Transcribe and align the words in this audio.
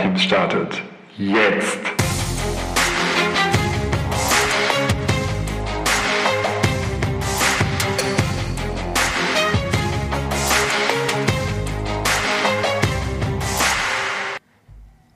Powerteams 0.00 0.22
startet. 0.22 0.82
Jetzt! 1.18 1.78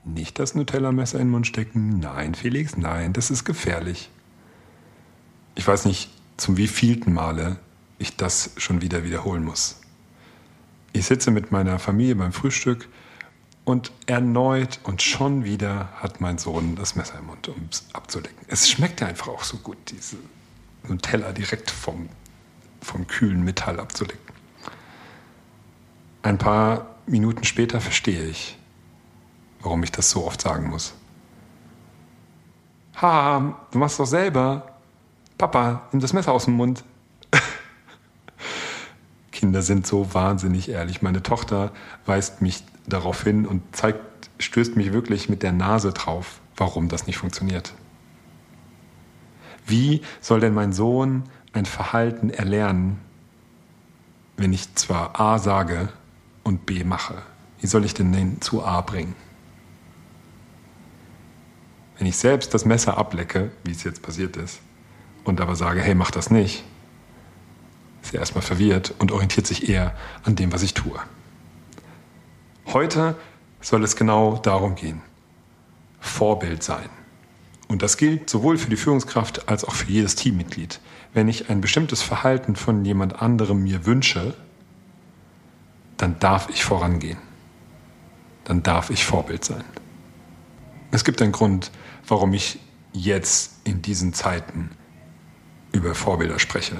Nicht 0.03 0.37
das 0.37 0.53
Nutella-Messer 0.55 1.19
in 1.19 1.27
den 1.27 1.31
Mund 1.31 1.47
stecken. 1.47 1.99
Nein, 1.99 2.35
Felix, 2.35 2.77
nein, 2.77 3.13
das 3.13 3.31
ist 3.31 3.43
gefährlich. 3.43 4.09
Ich 5.55 5.67
weiß 5.67 5.85
nicht, 5.85 6.11
zum 6.37 6.57
wievielten 6.57 7.13
Male 7.13 7.57
ich 7.97 8.17
das 8.17 8.51
schon 8.57 8.81
wieder 8.81 9.03
wiederholen 9.03 9.43
muss. 9.43 9.81
Ich 10.93 11.05
sitze 11.05 11.31
mit 11.31 11.51
meiner 11.51 11.79
Familie 11.79 12.15
beim 12.15 12.33
Frühstück 12.33 12.87
und 13.65 13.91
erneut 14.05 14.79
und 14.83 15.01
schon 15.01 15.43
wieder 15.43 15.89
hat 15.97 16.21
mein 16.21 16.37
Sohn 16.37 16.75
das 16.75 16.95
Messer 16.95 17.17
im 17.17 17.25
Mund, 17.25 17.47
um 17.49 17.67
es 17.71 17.85
abzulecken. 17.93 18.45
Es 18.47 18.69
schmeckt 18.69 19.01
ja 19.01 19.07
einfach 19.07 19.27
auch 19.27 19.43
so 19.43 19.57
gut, 19.57 19.77
diese 19.89 20.17
Nutella 20.87 21.31
direkt 21.31 21.71
vom, 21.71 22.07
vom 22.81 23.07
kühlen 23.07 23.43
Metall 23.43 23.79
abzulecken. 23.79 24.23
Ein 26.21 26.37
paar 26.37 26.95
Minuten 27.07 27.43
später 27.43 27.81
verstehe 27.81 28.25
ich, 28.25 28.57
warum 29.61 29.83
ich 29.83 29.91
das 29.91 30.11
so 30.11 30.25
oft 30.25 30.41
sagen 30.41 30.69
muss. 30.69 30.93
Ha, 33.01 33.59
du 33.71 33.77
machst 33.77 33.99
doch 33.99 34.05
selber. 34.05 34.75
Papa, 35.37 35.87
nimm 35.91 36.01
das 36.01 36.13
Messer 36.13 36.31
aus 36.31 36.45
dem 36.45 36.53
Mund. 36.53 36.83
Kinder 39.31 39.61
sind 39.63 39.85
so 39.85 40.13
wahnsinnig 40.13 40.69
ehrlich. 40.69 41.01
Meine 41.01 41.21
Tochter 41.21 41.71
weist 42.05 42.41
mich 42.41 42.63
darauf 42.87 43.23
hin 43.23 43.45
und 43.45 43.75
zeigt, 43.75 43.99
stößt 44.39 44.75
mich 44.75 44.93
wirklich 44.93 45.29
mit 45.29 45.43
der 45.43 45.51
Nase 45.51 45.91
drauf, 45.91 46.39
warum 46.57 46.87
das 46.87 47.07
nicht 47.07 47.17
funktioniert. 47.17 47.73
Wie 49.65 50.01
soll 50.21 50.39
denn 50.39 50.53
mein 50.53 50.73
Sohn 50.73 51.23
ein 51.53 51.65
Verhalten 51.65 52.29
erlernen, 52.29 52.99
wenn 54.37 54.53
ich 54.53 54.75
zwar 54.75 55.19
A 55.19 55.39
sage 55.39 55.89
und 56.43 56.65
B 56.65 56.83
mache? 56.83 57.21
Wie 57.61 57.67
soll 57.67 57.85
ich 57.85 57.93
denn 57.93 58.11
den 58.11 58.41
zu 58.41 58.63
A 58.63 58.81
bringen? 58.81 59.15
Wenn 61.97 62.07
ich 62.07 62.17
selbst 62.17 62.53
das 62.53 62.65
Messer 62.65 62.97
ablecke, 62.97 63.51
wie 63.63 63.71
es 63.71 63.83
jetzt 63.83 64.01
passiert 64.01 64.37
ist, 64.37 64.59
und 65.23 65.41
aber 65.41 65.55
sage, 65.55 65.81
hey, 65.81 65.95
mach 65.95 66.11
das 66.11 66.29
nicht, 66.29 66.63
ist 68.03 68.13
er 68.13 68.19
erstmal 68.19 68.43
verwirrt 68.43 68.93
und 68.99 69.11
orientiert 69.11 69.47
sich 69.47 69.69
eher 69.69 69.95
an 70.23 70.35
dem, 70.35 70.53
was 70.53 70.61
ich 70.61 70.73
tue. 70.73 70.99
Heute 72.75 73.15
soll 73.61 73.85
es 73.85 73.95
genau 73.95 74.35
darum 74.35 74.75
gehen. 74.75 75.01
Vorbild 76.01 76.61
sein. 76.61 76.89
Und 77.69 77.81
das 77.81 77.95
gilt 77.95 78.29
sowohl 78.29 78.57
für 78.57 78.69
die 78.69 78.75
Führungskraft 78.75 79.47
als 79.47 79.63
auch 79.63 79.73
für 79.73 79.89
jedes 79.89 80.15
Teammitglied. 80.15 80.81
Wenn 81.13 81.29
ich 81.29 81.49
ein 81.49 81.61
bestimmtes 81.61 82.01
Verhalten 82.01 82.57
von 82.57 82.83
jemand 82.83 83.21
anderem 83.21 83.63
mir 83.63 83.85
wünsche, 83.85 84.33
dann 85.95 86.19
darf 86.19 86.49
ich 86.49 86.65
vorangehen. 86.65 87.17
Dann 88.43 88.61
darf 88.61 88.89
ich 88.89 89.05
Vorbild 89.05 89.45
sein. 89.45 89.63
Es 90.91 91.05
gibt 91.05 91.21
einen 91.21 91.31
Grund, 91.31 91.71
warum 92.05 92.33
ich 92.33 92.59
jetzt 92.91 93.53
in 93.63 93.83
diesen 93.83 94.13
Zeiten 94.13 94.71
über 95.71 95.95
Vorbilder 95.95 96.39
spreche. 96.39 96.75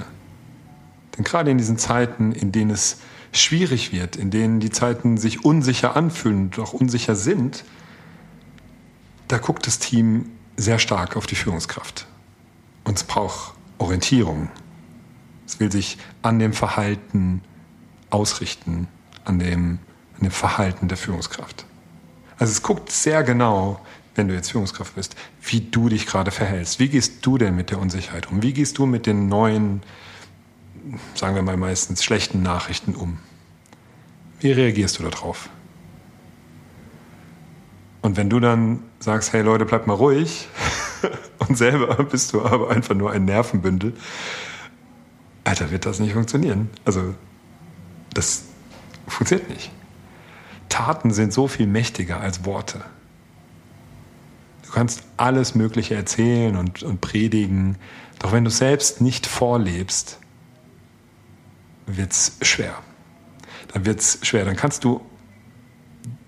Denn 1.16 1.24
gerade 1.24 1.50
in 1.50 1.56
diesen 1.56 1.78
Zeiten, 1.78 2.32
in 2.32 2.52
denen 2.52 2.70
es 2.70 2.98
schwierig 3.40 3.92
wird, 3.92 4.16
in 4.16 4.30
denen 4.30 4.60
die 4.60 4.70
Zeiten 4.70 5.16
sich 5.18 5.44
unsicher 5.44 5.96
anfühlen 5.96 6.44
und 6.44 6.58
auch 6.58 6.72
unsicher 6.72 7.14
sind, 7.16 7.64
da 9.28 9.38
guckt 9.38 9.66
das 9.66 9.78
Team 9.78 10.30
sehr 10.56 10.78
stark 10.78 11.16
auf 11.16 11.26
die 11.26 11.34
Führungskraft. 11.34 12.06
Und 12.84 12.96
es 12.96 13.04
braucht 13.04 13.54
Orientierung. 13.78 14.48
Es 15.46 15.60
will 15.60 15.70
sich 15.70 15.98
an 16.22 16.38
dem 16.38 16.52
Verhalten 16.52 17.42
ausrichten, 18.10 18.88
an 19.24 19.38
dem, 19.38 19.78
an 20.14 20.22
dem 20.22 20.30
Verhalten 20.30 20.88
der 20.88 20.96
Führungskraft. 20.96 21.66
Also 22.38 22.52
es 22.52 22.62
guckt 22.62 22.90
sehr 22.90 23.22
genau, 23.22 23.80
wenn 24.14 24.28
du 24.28 24.34
jetzt 24.34 24.50
Führungskraft 24.50 24.94
bist, 24.94 25.16
wie 25.42 25.60
du 25.60 25.88
dich 25.88 26.06
gerade 26.06 26.30
verhältst. 26.30 26.78
Wie 26.78 26.88
gehst 26.88 27.24
du 27.24 27.38
denn 27.38 27.54
mit 27.54 27.70
der 27.70 27.78
Unsicherheit 27.78 28.30
um? 28.30 28.42
Wie 28.42 28.52
gehst 28.52 28.78
du 28.78 28.86
mit 28.86 29.06
den 29.06 29.28
neuen 29.28 29.82
sagen 31.14 31.34
wir 31.34 31.42
mal 31.42 31.56
meistens, 31.56 32.04
schlechten 32.04 32.42
Nachrichten 32.42 32.94
um? 32.94 33.18
Wie 34.40 34.52
reagierst 34.52 34.98
du 34.98 35.02
darauf? 35.02 35.48
Und 38.02 38.16
wenn 38.16 38.30
du 38.30 38.38
dann 38.38 38.82
sagst, 39.00 39.32
hey 39.32 39.42
Leute, 39.42 39.64
bleibt 39.64 39.86
mal 39.86 39.94
ruhig 39.94 40.48
und 41.38 41.56
selber 41.56 42.02
bist 42.04 42.32
du 42.32 42.44
aber 42.44 42.70
einfach 42.70 42.94
nur 42.94 43.10
ein 43.10 43.24
Nervenbündel, 43.24 43.94
Alter, 45.44 45.70
wird 45.70 45.86
das 45.86 46.00
nicht 46.00 46.12
funktionieren. 46.12 46.70
Also, 46.84 47.14
das 48.14 48.44
funktioniert 49.06 49.48
nicht. 49.48 49.70
Taten 50.68 51.12
sind 51.12 51.32
so 51.32 51.46
viel 51.46 51.68
mächtiger 51.68 52.20
als 52.20 52.44
Worte. 52.44 52.84
Du 54.64 54.72
kannst 54.72 55.04
alles 55.16 55.54
Mögliche 55.54 55.94
erzählen 55.94 56.56
und, 56.56 56.82
und 56.82 57.00
predigen, 57.00 57.76
doch 58.18 58.32
wenn 58.32 58.44
du 58.44 58.50
selbst 58.50 59.00
nicht 59.00 59.26
vorlebst, 59.26 60.18
wird 61.86 62.12
es 62.12 62.36
schwer. 62.42 62.74
Dann 63.72 63.86
wird 63.86 64.00
es 64.00 64.18
schwer. 64.22 64.44
Dann 64.44 64.56
kannst 64.56 64.84
du 64.84 65.00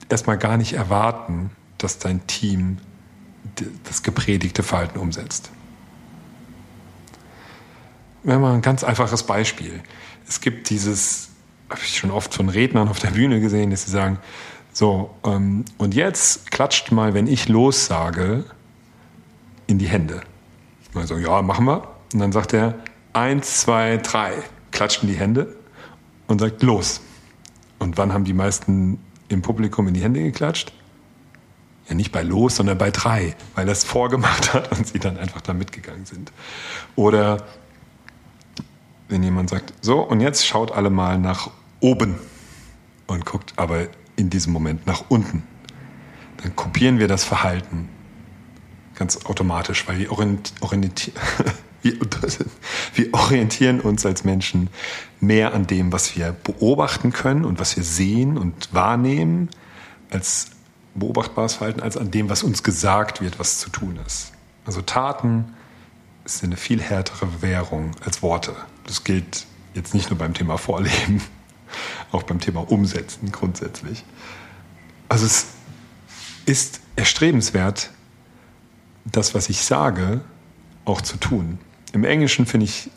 erstmal 0.08 0.38
gar 0.38 0.56
nicht 0.56 0.72
erwarten, 0.72 1.50
dass 1.78 1.98
dein 1.98 2.26
Team 2.26 2.78
das 3.84 4.02
gepredigte 4.02 4.62
Verhalten 4.62 4.98
umsetzt. 4.98 5.50
Haben 8.26 8.40
mal 8.42 8.54
ein 8.54 8.62
ganz 8.62 8.84
einfaches 8.84 9.22
Beispiel. 9.22 9.82
Es 10.28 10.40
gibt 10.40 10.70
dieses, 10.70 11.30
habe 11.70 11.80
ich 11.82 11.98
schon 11.98 12.10
oft 12.10 12.34
von 12.34 12.48
Rednern 12.48 12.88
auf 12.88 12.98
der 12.98 13.10
Bühne 13.10 13.40
gesehen, 13.40 13.70
dass 13.70 13.84
sie 13.84 13.90
sagen, 13.90 14.18
so, 14.72 15.14
ähm, 15.24 15.64
und 15.78 15.94
jetzt 15.94 16.50
klatscht 16.50 16.92
mal, 16.92 17.14
wenn 17.14 17.26
ich 17.26 17.48
los 17.48 17.86
sage, 17.86 18.44
in 19.66 19.78
die 19.78 19.88
Hände. 19.88 20.20
Also, 20.94 21.16
ja, 21.16 21.42
machen 21.42 21.64
wir. 21.64 21.88
Und 22.12 22.20
dann 22.20 22.32
sagt 22.32 22.52
er, 22.52 22.74
eins, 23.12 23.60
zwei, 23.60 23.96
drei 23.96 24.34
klatscht 24.78 25.02
in 25.02 25.08
die 25.08 25.16
Hände 25.16 25.56
und 26.28 26.40
sagt 26.40 26.62
los. 26.62 27.00
Und 27.80 27.98
wann 27.98 28.12
haben 28.12 28.22
die 28.22 28.32
meisten 28.32 29.00
im 29.28 29.42
Publikum 29.42 29.88
in 29.88 29.94
die 29.94 30.02
Hände 30.02 30.22
geklatscht? 30.22 30.72
Ja, 31.88 31.96
nicht 31.96 32.12
bei 32.12 32.22
los, 32.22 32.54
sondern 32.54 32.78
bei 32.78 32.92
drei, 32.92 33.34
weil 33.56 33.68
es 33.68 33.82
vorgemacht 33.82 34.54
hat 34.54 34.70
und 34.78 34.86
sie 34.86 35.00
dann 35.00 35.18
einfach 35.18 35.40
da 35.40 35.52
mitgegangen 35.52 36.06
sind. 36.06 36.30
Oder 36.94 37.44
wenn 39.08 39.24
jemand 39.24 39.50
sagt, 39.50 39.72
so, 39.80 40.00
und 40.00 40.20
jetzt 40.20 40.46
schaut 40.46 40.70
alle 40.70 40.90
mal 40.90 41.18
nach 41.18 41.50
oben 41.80 42.14
und 43.08 43.26
guckt 43.26 43.54
aber 43.56 43.88
in 44.14 44.30
diesem 44.30 44.52
Moment 44.52 44.86
nach 44.86 45.06
unten. 45.08 45.42
Dann 46.40 46.54
kopieren 46.54 47.00
wir 47.00 47.08
das 47.08 47.24
Verhalten 47.24 47.88
ganz 48.94 49.26
automatisch, 49.26 49.88
weil 49.88 49.98
wir 49.98 50.12
orientieren. 50.12 51.20
Wir, 51.82 51.94
wir 52.94 53.14
orientieren 53.14 53.80
uns 53.80 54.04
als 54.04 54.24
Menschen 54.24 54.68
mehr 55.20 55.54
an 55.54 55.66
dem, 55.66 55.92
was 55.92 56.16
wir 56.16 56.32
beobachten 56.32 57.12
können 57.12 57.44
und 57.44 57.58
was 57.60 57.76
wir 57.76 57.84
sehen 57.84 58.38
und 58.38 58.72
wahrnehmen, 58.72 59.48
als 60.10 60.48
beobachtbares 60.94 61.54
Verhalten, 61.54 61.80
als 61.80 61.96
an 61.96 62.10
dem, 62.10 62.28
was 62.28 62.42
uns 62.42 62.62
gesagt 62.62 63.20
wird, 63.20 63.38
was 63.38 63.58
zu 63.58 63.70
tun 63.70 63.98
ist. 64.06 64.32
Also 64.64 64.82
Taten 64.82 65.54
sind 66.24 66.50
eine 66.50 66.56
viel 66.56 66.80
härtere 66.80 67.42
Währung 67.42 67.92
als 68.04 68.22
Worte. 68.22 68.54
Das 68.86 69.04
gilt 69.04 69.46
jetzt 69.74 69.94
nicht 69.94 70.10
nur 70.10 70.18
beim 70.18 70.34
Thema 70.34 70.58
Vorleben, 70.58 71.22
auch 72.12 72.22
beim 72.24 72.40
Thema 72.40 72.70
Umsetzen 72.70 73.32
grundsätzlich. 73.32 74.04
Also 75.08 75.26
es 75.26 75.46
ist 76.44 76.80
erstrebenswert, 76.96 77.90
das, 79.04 79.34
was 79.34 79.48
ich 79.48 79.62
sage, 79.62 80.20
auch 80.84 81.00
zu 81.00 81.16
tun. 81.16 81.58
Im 81.92 82.04
Englischen 82.04 82.46
finde 82.46 82.64
ich, 82.64 82.90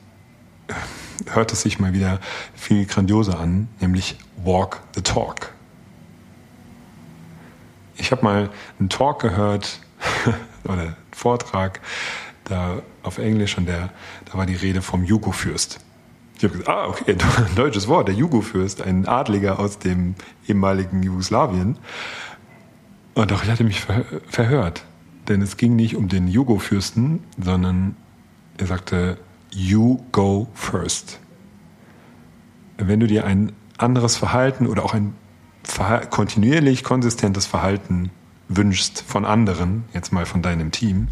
hört 1.28 1.54
es 1.54 1.62
sich 1.62 1.80
mal 1.80 1.94
wieder 1.94 2.20
viel 2.56 2.86
grandioser 2.86 3.40
an, 3.40 3.68
nämlich 3.80 4.18
Walk 4.44 4.82
the 4.96 5.02
Talk. 5.02 5.54
Ich 7.98 8.12
habe 8.12 8.24
mal 8.24 8.50
einen 8.80 8.90
Talk 8.90 9.22
gehört 9.22 9.80
oder 10.64 10.82
einen 10.82 10.96
Vortrag 11.12 11.80
da 12.46 12.82
auf 13.04 13.18
Englisch 13.18 13.58
und 13.58 13.68
der, 13.68 13.90
da 14.26 14.38
war 14.38 14.46
die 14.46 14.56
Rede 14.56 14.82
vom 14.82 15.04
Jugo-Fürst. 15.04 15.80
Ich 16.38 16.44
habe 16.44 16.58
gesagt, 16.58 16.70
ah, 16.70 16.88
okay, 16.88 17.16
ein 17.38 17.56
deutsches 17.56 17.88
Wort, 17.88 18.08
der 18.08 18.16
Jugo-Fürst, 18.16 18.82
ein 18.82 19.08
Adliger 19.08 19.60
aus 19.60 19.80
dem 19.80 20.16
ehemaligen 20.48 21.04
Jugoslawien. 21.04 21.78
Und 23.14 23.32
doch, 23.32 23.44
ich 23.44 23.50
hatte 23.50 23.64
mich 23.64 23.86
verhört. 24.28 24.84
Denn 25.28 25.42
es 25.42 25.56
ging 25.56 25.76
nicht 25.76 25.96
um 25.96 26.08
den 26.08 26.28
Jugo-Fürsten, 26.28 27.24
sondern 27.40 27.96
er 28.58 28.68
sagte, 28.68 29.18
you 29.52 30.00
go 30.12 30.48
first. 30.54 31.20
Wenn 32.78 33.00
du 33.00 33.08
dir 33.08 33.26
ein 33.26 33.52
anderes 33.78 34.18
Verhalten 34.18 34.68
oder 34.68 34.84
auch 34.84 34.94
ein 34.94 35.16
kontinuierlich 36.10 36.84
konsistentes 36.84 37.46
Verhalten 37.46 38.12
wünschst 38.48 39.04
von 39.08 39.26
anderen, 39.26 39.86
jetzt 39.94 40.12
mal 40.12 40.26
von 40.26 40.42
deinem 40.42 40.72
Team, 40.72 41.08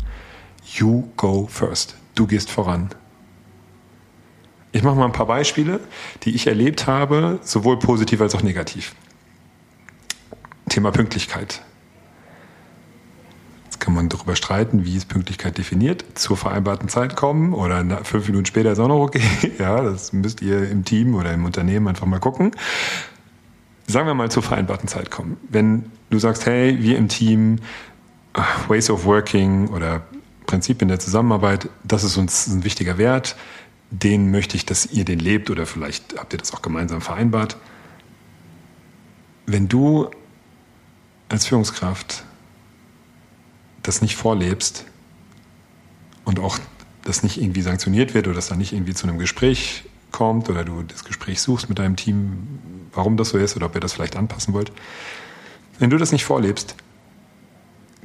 you 0.73 1.09
go 1.15 1.47
first. 1.47 1.95
Du 2.15 2.27
gehst 2.27 2.49
voran. 2.49 2.89
Ich 4.71 4.83
mache 4.83 4.95
mal 4.95 5.05
ein 5.05 5.11
paar 5.11 5.25
Beispiele, 5.25 5.79
die 6.23 6.35
ich 6.35 6.47
erlebt 6.47 6.85
habe, 6.85 7.39
sowohl 7.41 7.79
positiv 7.79 8.21
als 8.21 8.35
auch 8.35 8.43
negativ. 8.43 8.95
Thema 10.67 10.91
Pünktlichkeit. 10.91 11.61
Kann 13.79 13.93
man 13.93 14.09
darüber 14.09 14.35
streiten, 14.35 14.85
wie 14.85 14.95
ist 14.95 15.07
Pünktlichkeit 15.07 15.57
definiert. 15.57 16.03
Zur 16.15 16.37
vereinbarten 16.37 16.89
Zeit 16.89 17.15
kommen 17.15 17.53
oder 17.53 17.83
fünf 18.03 18.27
Minuten 18.27 18.45
später 18.45 18.71
ist 18.71 18.79
auch 18.79 18.87
noch 18.87 18.99
okay. 18.99 19.21
Ja, 19.59 19.81
das 19.81 20.13
müsst 20.13 20.41
ihr 20.41 20.69
im 20.69 20.85
Team 20.85 21.15
oder 21.15 21.33
im 21.33 21.45
Unternehmen 21.45 21.87
einfach 21.87 22.05
mal 22.05 22.19
gucken. 22.19 22.51
Sagen 23.87 24.05
wir 24.05 24.13
mal 24.13 24.29
zur 24.29 24.43
vereinbarten 24.43 24.87
Zeit 24.87 25.09
kommen. 25.09 25.37
Wenn 25.49 25.85
du 26.09 26.19
sagst, 26.19 26.45
hey, 26.45 26.77
wir 26.81 26.97
im 26.97 27.07
Team, 27.07 27.59
äh, 28.33 28.41
Ways 28.67 28.89
of 28.89 29.05
Working 29.05 29.69
oder 29.69 30.03
Prinzipien 30.45 30.89
der 30.89 30.99
Zusammenarbeit, 30.99 31.69
das 31.83 32.03
ist 32.03 32.17
uns 32.17 32.47
ein 32.47 32.63
wichtiger 32.63 32.97
Wert 32.97 33.35
den 33.91 34.31
möchte 34.31 34.55
ich, 34.55 34.65
dass 34.65 34.85
ihr 34.85 35.05
den 35.05 35.19
lebt 35.19 35.49
oder 35.49 35.65
vielleicht 35.65 36.19
habt 36.19 36.33
ihr 36.33 36.39
das 36.39 36.53
auch 36.53 36.61
gemeinsam 36.61 37.01
vereinbart. 37.01 37.57
Wenn 39.45 39.67
du 39.67 40.09
als 41.27 41.47
Führungskraft 41.47 42.23
das 43.89 44.03
nicht 44.03 44.15
vorlebst 44.15 44.85
und 46.23 46.39
auch 46.39 46.59
das 47.03 47.23
nicht 47.23 47.41
irgendwie 47.41 47.61
sanktioniert 47.61 48.13
wird 48.13 48.27
oder 48.27 48.35
dass 48.35 48.47
da 48.47 48.55
nicht 48.55 48.71
irgendwie 48.71 48.93
zu 48.93 49.07
einem 49.07 49.17
Gespräch 49.17 49.83
kommt 50.11 50.47
oder 50.47 50.63
du 50.63 50.83
das 50.83 51.03
Gespräch 51.03 51.41
suchst 51.41 51.69
mit 51.69 51.79
deinem 51.79 51.95
Team, 51.95 52.59
warum 52.93 53.17
das 53.17 53.29
so 53.29 53.39
ist 53.39 53.55
oder 53.55 53.65
ob 53.65 53.73
ihr 53.73 53.81
das 53.81 53.93
vielleicht 53.93 54.15
anpassen 54.15 54.53
wollt. 54.53 54.71
Wenn 55.79 55.89
du 55.89 55.97
das 55.97 56.11
nicht 56.11 56.23
vorlebst, 56.23 56.75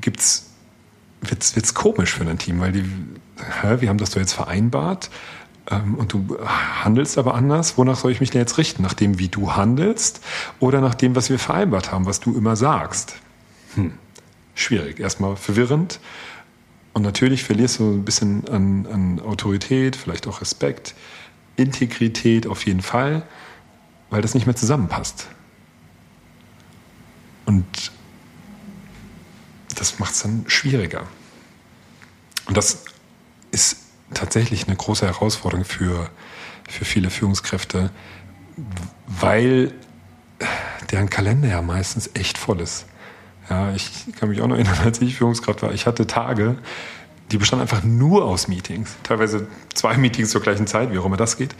gibt's 0.01 0.47
wird's, 1.21 1.55
wird's 1.55 1.75
komisch 1.75 2.15
für 2.15 2.25
dein 2.25 2.39
Team, 2.39 2.61
weil 2.61 2.73
die, 2.73 2.85
hä, 3.63 3.77
wir 3.81 3.91
haben 3.91 3.99
das 3.99 4.11
doch 4.11 4.21
jetzt 4.21 4.33
vereinbart 4.33 5.11
ähm, 5.71 5.97
und 5.97 6.15
du 6.15 6.39
handelst 6.47 7.19
aber 7.19 7.35
anders, 7.35 7.77
wonach 7.77 7.97
soll 7.97 8.13
ich 8.13 8.21
mich 8.21 8.31
denn 8.31 8.41
jetzt 8.41 8.57
richten? 8.57 8.83
Nach 8.83 8.95
dem, 8.95 9.19
wie 9.19 9.29
du 9.29 9.53
handelst 9.53 10.23
oder 10.61 10.81
nach 10.81 10.95
dem, 10.95 11.15
was 11.15 11.29
wir 11.29 11.39
vereinbart 11.39 11.93
haben, 11.93 12.07
was 12.07 12.21
du 12.21 12.35
immer 12.35 12.57
sagst? 12.57 13.17
Hm. 13.75 13.93
Schwierig, 14.55 15.01
erstmal 15.01 15.37
verwirrend. 15.37 16.01
Und 16.93 17.03
natürlich 17.03 17.43
verlierst 17.43 17.81
du 17.81 17.93
ein 17.93 18.05
bisschen 18.05 18.49
an, 18.49 18.87
an 18.87 19.21
Autorität, 19.21 19.97
vielleicht 19.97 20.27
auch 20.27 20.41
Respekt, 20.41 20.95
Integrität 21.57 22.47
auf 22.47 22.67
jeden 22.67 22.83
Fall, 22.83 23.25
weil 24.11 24.23
das 24.23 24.35
nicht 24.35 24.47
mehr 24.47 24.57
zusammenpasst. 24.57 25.27
Und 27.47 27.93
das 29.75 29.99
macht 29.99 30.13
es 30.13 30.23
dann 30.23 30.45
schwieriger. 30.47 31.07
Und 32.47 32.57
das 32.57 32.85
ist 33.51 33.79
tatsächlich 34.13 34.67
eine 34.69 34.77
große 34.77 35.07
Herausforderung 35.07 35.65
für, 35.65 36.11
für 36.69 36.85
viele 36.85 37.11
Führungskräfte, 37.11 37.91
weil 39.07 39.75
deren 40.91 41.11
Kalender 41.11 41.49
ja 41.49 41.63
meistens 41.63 42.11
echt 42.15 42.39
voll 42.39 42.61
ist. 42.61 42.87
Ja, 43.51 43.73
ich 43.75 43.91
kann 44.19 44.29
mich 44.29 44.41
auch 44.41 44.47
noch 44.47 44.57
erinnern, 44.57 44.79
als 44.85 45.01
ich 45.01 45.17
Führungskraft 45.17 45.63
war, 45.63 45.73
ich 45.73 45.87
hatte 45.87 46.07
Tage, 46.07 46.57
die 47.31 47.39
bestanden 47.39 47.63
einfach 47.63 47.83
nur 47.83 48.25
aus 48.25 48.49
Meetings. 48.49 48.97
Teilweise 49.03 49.47
zwei 49.75 49.97
Meetings 49.97 50.31
zur 50.31 50.41
gleichen 50.41 50.67
Zeit, 50.67 50.93
wie 50.93 50.99
auch 50.99 51.07
immer 51.07 51.17
das 51.17 51.37
geht. 51.37 51.55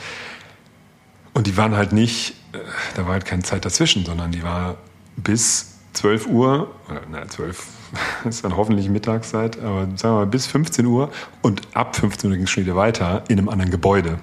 Und 1.33 1.47
die 1.47 1.57
waren 1.57 1.77
halt 1.77 1.93
nicht, 1.93 2.37
äh, 2.53 2.59
da 2.95 3.07
war 3.07 3.13
halt 3.13 3.25
keine 3.25 3.43
Zeit 3.43 3.65
dazwischen, 3.65 4.05
sondern 4.05 4.31
die 4.31 4.43
war 4.43 4.77
bis 5.17 5.75
12 5.95 6.27
Uhr, 6.27 6.75
oder 6.89 7.03
na, 7.11 7.27
12 7.27 7.67
ist 8.25 8.45
dann 8.45 8.57
hoffentlich 8.57 8.89
Mittagszeit, 8.89 9.59
aber 9.59 9.83
sagen 9.97 10.15
wir 10.15 10.21
mal 10.21 10.27
bis 10.27 10.47
15 10.47 10.87
Uhr 10.87 11.11
und 11.43 11.63
ab 11.75 11.97
15 11.97 12.31
Uhr 12.31 12.37
ging 12.37 12.45
es 12.45 12.51
schon 12.51 12.65
wieder 12.65 12.77
weiter 12.77 13.25
in 13.29 13.39
einem 13.39 13.49
anderen 13.49 13.71
Gebäude. 13.71 14.19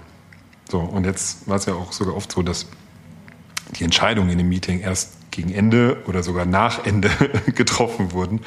So, 0.70 0.80
und 0.80 1.06
jetzt 1.06 1.48
war 1.48 1.58
es 1.58 1.66
ja 1.66 1.74
auch 1.74 1.92
sogar 1.92 2.16
oft 2.16 2.32
so, 2.32 2.42
dass 2.42 2.68
die 3.78 3.84
Entscheidungen 3.84 4.30
in 4.30 4.38
dem 4.38 4.50
Meeting 4.50 4.80
erst 4.80 5.18
gegen 5.32 5.52
Ende 5.52 6.04
oder 6.08 6.24
sogar 6.24 6.46
nach 6.46 6.86
Ende 6.86 7.10
getroffen 7.56 8.12
wurden. 8.12 8.42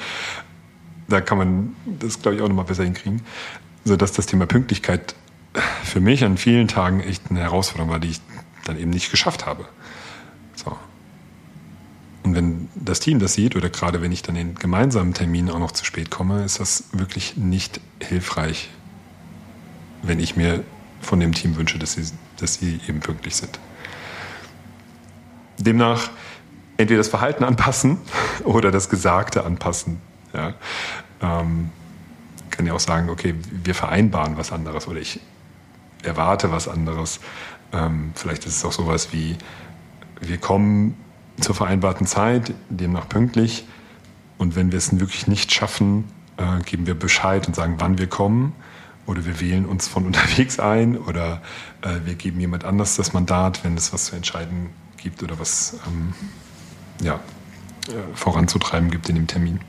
Da 1.08 1.20
kann 1.20 1.38
man 1.38 1.76
das, 1.84 2.22
glaube 2.22 2.36
ich, 2.36 2.42
auch 2.42 2.48
nochmal 2.48 2.64
besser 2.64 2.84
hinkriegen. 2.84 3.22
Sodass 3.84 4.12
das 4.12 4.26
Thema 4.26 4.46
Pünktlichkeit 4.46 5.14
für 5.82 6.00
mich 6.00 6.24
an 6.24 6.36
vielen 6.36 6.68
Tagen 6.68 7.00
echt 7.00 7.30
eine 7.30 7.40
Herausforderung 7.40 7.90
war, 7.90 7.98
die 7.98 8.08
ich 8.08 8.20
dann 8.64 8.78
eben 8.78 8.90
nicht 8.90 9.10
geschafft 9.10 9.46
habe. 9.46 9.66
So. 10.54 10.76
Und 12.22 12.34
wenn 12.34 12.68
das 12.74 13.00
Team 13.00 13.18
das 13.18 13.34
sieht 13.34 13.54
oder 13.54 13.68
gerade 13.68 14.00
wenn 14.00 14.10
ich 14.10 14.22
dann 14.22 14.36
in 14.36 14.54
gemeinsamen 14.54 15.12
Terminen 15.12 15.50
auch 15.50 15.58
noch 15.58 15.72
zu 15.72 15.84
spät 15.84 16.10
komme, 16.10 16.42
ist 16.44 16.58
das 16.58 16.84
wirklich 16.92 17.36
nicht 17.36 17.80
hilfreich, 18.00 18.70
wenn 20.02 20.18
ich 20.18 20.34
mir 20.34 20.64
von 21.02 21.20
dem 21.20 21.32
Team 21.32 21.56
wünsche, 21.56 21.78
dass 21.78 21.92
sie, 21.92 22.04
dass 22.38 22.54
sie 22.54 22.80
eben 22.88 23.00
pünktlich 23.00 23.36
sind. 23.36 23.58
Demnach 25.58 26.10
entweder 26.76 26.98
das 26.98 27.08
Verhalten 27.08 27.44
anpassen 27.44 27.98
oder 28.44 28.70
das 28.70 28.88
Gesagte 28.88 29.44
anpassen. 29.44 30.00
Ja. 30.32 30.54
Ähm, 31.20 31.70
kann 32.50 32.66
ja 32.66 32.72
auch 32.72 32.80
sagen, 32.80 33.10
okay, 33.10 33.34
wir 33.50 33.74
vereinbaren 33.74 34.36
was 34.36 34.52
anderes 34.52 34.86
oder 34.86 35.00
ich 35.00 35.20
erwarte 36.02 36.52
was 36.52 36.68
anderes. 36.68 37.20
Ähm, 37.72 38.12
vielleicht 38.14 38.46
ist 38.46 38.56
es 38.58 38.64
auch 38.64 38.72
sowas 38.72 39.12
wie, 39.12 39.36
wir 40.20 40.38
kommen 40.38 40.96
zur 41.40 41.54
vereinbarten 41.54 42.06
Zeit, 42.06 42.52
demnach 42.68 43.08
pünktlich. 43.08 43.66
Und 44.38 44.54
wenn 44.56 44.70
wir 44.70 44.78
es 44.78 44.98
wirklich 44.98 45.26
nicht 45.26 45.52
schaffen, 45.52 46.04
äh, 46.36 46.62
geben 46.62 46.86
wir 46.86 46.94
Bescheid 46.94 47.46
und 47.46 47.54
sagen, 47.54 47.76
wann 47.78 47.98
wir 47.98 48.06
kommen. 48.06 48.54
Oder 49.06 49.24
wir 49.24 49.40
wählen 49.40 49.66
uns 49.66 49.88
von 49.88 50.06
unterwegs 50.06 50.58
ein 50.58 50.96
oder 50.96 51.42
äh, 51.82 52.00
wir 52.04 52.14
geben 52.14 52.40
jemand 52.40 52.64
anders 52.64 52.96
das 52.96 53.12
Mandat, 53.12 53.64
wenn 53.64 53.76
es 53.76 53.92
was 53.92 54.06
zu 54.06 54.16
entscheiden 54.16 54.70
gibt 54.96 55.22
oder 55.22 55.38
was 55.38 55.78
ähm, 55.86 56.14
ja, 57.00 57.20
voranzutreiben 58.14 58.90
gibt 58.90 59.08
in 59.08 59.16
dem 59.16 59.26
Termin. 59.26 59.60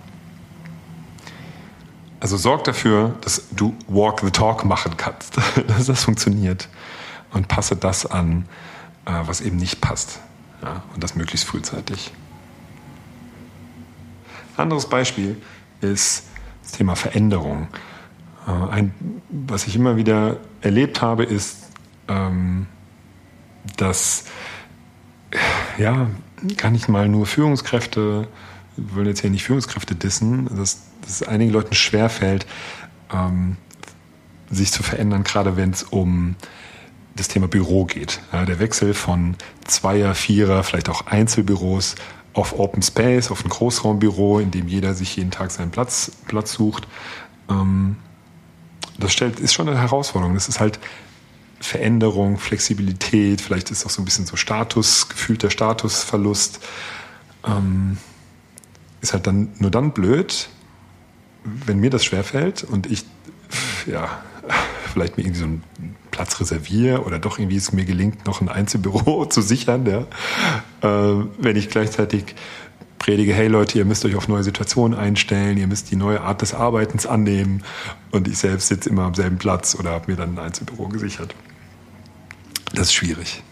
Also 2.19 2.37
sorg 2.37 2.63
dafür, 2.63 3.15
dass 3.21 3.49
du 3.51 3.75
Walk 3.87 4.21
the 4.21 4.31
Talk 4.31 4.65
machen 4.65 4.97
kannst, 4.97 5.37
dass 5.67 5.85
das 5.85 6.03
funktioniert 6.03 6.69
und 7.31 7.47
passe 7.47 7.75
das 7.75 8.05
an, 8.05 8.47
äh, 9.05 9.11
was 9.25 9.41
eben 9.41 9.57
nicht 9.57 9.81
passt. 9.81 10.19
Ja, 10.63 10.83
und 10.93 11.03
das 11.03 11.15
möglichst 11.15 11.45
frühzeitig. 11.45 12.11
Anderes 14.57 14.87
Beispiel 14.87 15.39
ist 15.81 16.23
das 16.63 16.71
Thema 16.71 16.95
Veränderung. 16.95 17.67
Äh, 18.47 18.71
ein, 18.71 19.21
was 19.29 19.67
ich 19.67 19.75
immer 19.75 19.97
wieder 19.97 20.37
erlebt 20.61 21.01
habe, 21.01 21.25
ist, 21.25 21.69
ähm, 22.07 22.65
dass 23.77 24.25
ja, 25.77 26.07
gar 26.57 26.71
nicht 26.71 26.87
mal 26.89 27.07
nur 27.07 27.25
Führungskräfte, 27.25 28.27
wir 28.77 28.95
wollen 28.95 29.07
jetzt 29.07 29.21
hier 29.21 29.29
nicht 29.29 29.43
Führungskräfte 29.43 29.95
dissen, 29.95 30.47
dass, 30.55 30.81
dass 31.01 31.21
es 31.21 31.23
einigen 31.23 31.51
Leuten 31.51 31.75
schwerfällt, 31.75 32.45
ähm, 33.13 33.57
sich 34.49 34.71
zu 34.71 34.83
verändern, 34.83 35.23
gerade 35.23 35.57
wenn 35.57 35.71
es 35.71 35.83
um 35.83 36.35
das 37.15 37.27
Thema 37.27 37.47
Büro 37.47 37.85
geht. 37.85 38.19
Ja, 38.33 38.45
der 38.45 38.59
Wechsel 38.59 38.93
von 38.93 39.35
Zweier, 39.65 40.13
Vierer, 40.15 40.63
vielleicht 40.63 40.89
auch 40.89 41.07
Einzelbüros 41.07 41.95
auf 42.33 42.59
Open 42.59 42.81
Space, 42.81 43.31
auf 43.31 43.45
ein 43.45 43.49
Großraumbüro, 43.49 44.39
in 44.39 44.51
dem 44.51 44.67
jeder 44.67 44.93
sich 44.93 45.15
jeden 45.15 45.31
Tag 45.31 45.51
seinen 45.51 45.71
Platz, 45.71 46.11
Platz 46.27 46.51
sucht. 46.53 46.87
Ähm, 47.49 47.95
das 48.99 49.13
stellt, 49.13 49.39
ist 49.39 49.53
schon 49.53 49.69
eine 49.69 49.79
Herausforderung. 49.79 50.33
Das 50.35 50.49
ist 50.49 50.59
halt 50.59 50.79
Veränderung, 51.59 52.37
Flexibilität, 52.37 53.41
vielleicht 53.41 53.71
ist 53.71 53.85
auch 53.85 53.89
so 53.89 54.01
ein 54.01 54.05
bisschen 54.05 54.25
so 54.25 54.35
Status, 54.35 55.09
gefühlter 55.09 55.49
Statusverlust. 55.49 56.59
Ähm, 57.45 57.97
ist 59.01 59.13
halt 59.13 59.27
dann 59.27 59.49
nur 59.59 59.71
dann 59.71 59.91
blöd, 59.91 60.49
wenn 61.43 61.79
mir 61.79 61.89
das 61.89 62.03
schwerfällt 62.03 62.63
und 62.63 62.91
ich 62.91 63.05
ja, 63.85 64.23
vielleicht 64.93 65.17
mir 65.17 65.23
irgendwie 65.23 65.39
so 65.39 65.45
einen 65.45 65.63
Platz 66.11 66.39
reserviere 66.39 67.03
oder 67.03 67.19
doch 67.19 67.39
irgendwie 67.39 67.57
es 67.57 67.71
mir 67.71 67.85
gelingt, 67.85 68.25
noch 68.25 68.41
ein 68.41 68.49
Einzelbüro 68.49 69.25
zu 69.29 69.41
sichern, 69.41 69.85
ja, 69.85 70.07
äh, 70.81 71.25
wenn 71.37 71.55
ich 71.55 71.69
gleichzeitig 71.69 72.35
predige, 73.05 73.35
hey 73.35 73.47
Leute, 73.47 73.77
ihr 73.77 73.85
müsst 73.85 74.03
euch 74.03 74.15
auf 74.15 74.27
neue 74.27 74.41
Situationen 74.41 74.97
einstellen, 74.97 75.59
ihr 75.59 75.67
müsst 75.67 75.91
die 75.91 75.95
neue 75.95 76.21
Art 76.21 76.41
des 76.41 76.55
Arbeitens 76.55 77.05
annehmen 77.05 77.61
und 78.09 78.27
ich 78.27 78.39
selbst 78.39 78.67
sitze 78.67 78.89
immer 78.89 79.03
am 79.03 79.13
selben 79.13 79.37
Platz 79.37 79.75
oder 79.79 79.91
habe 79.91 80.09
mir 80.09 80.17
dann 80.17 80.39
ein 80.39 80.39
Einzelbüro 80.39 80.87
gesichert. 80.87 81.35
Das 82.73 82.87
ist 82.87 82.93
schwierig. 82.93 83.43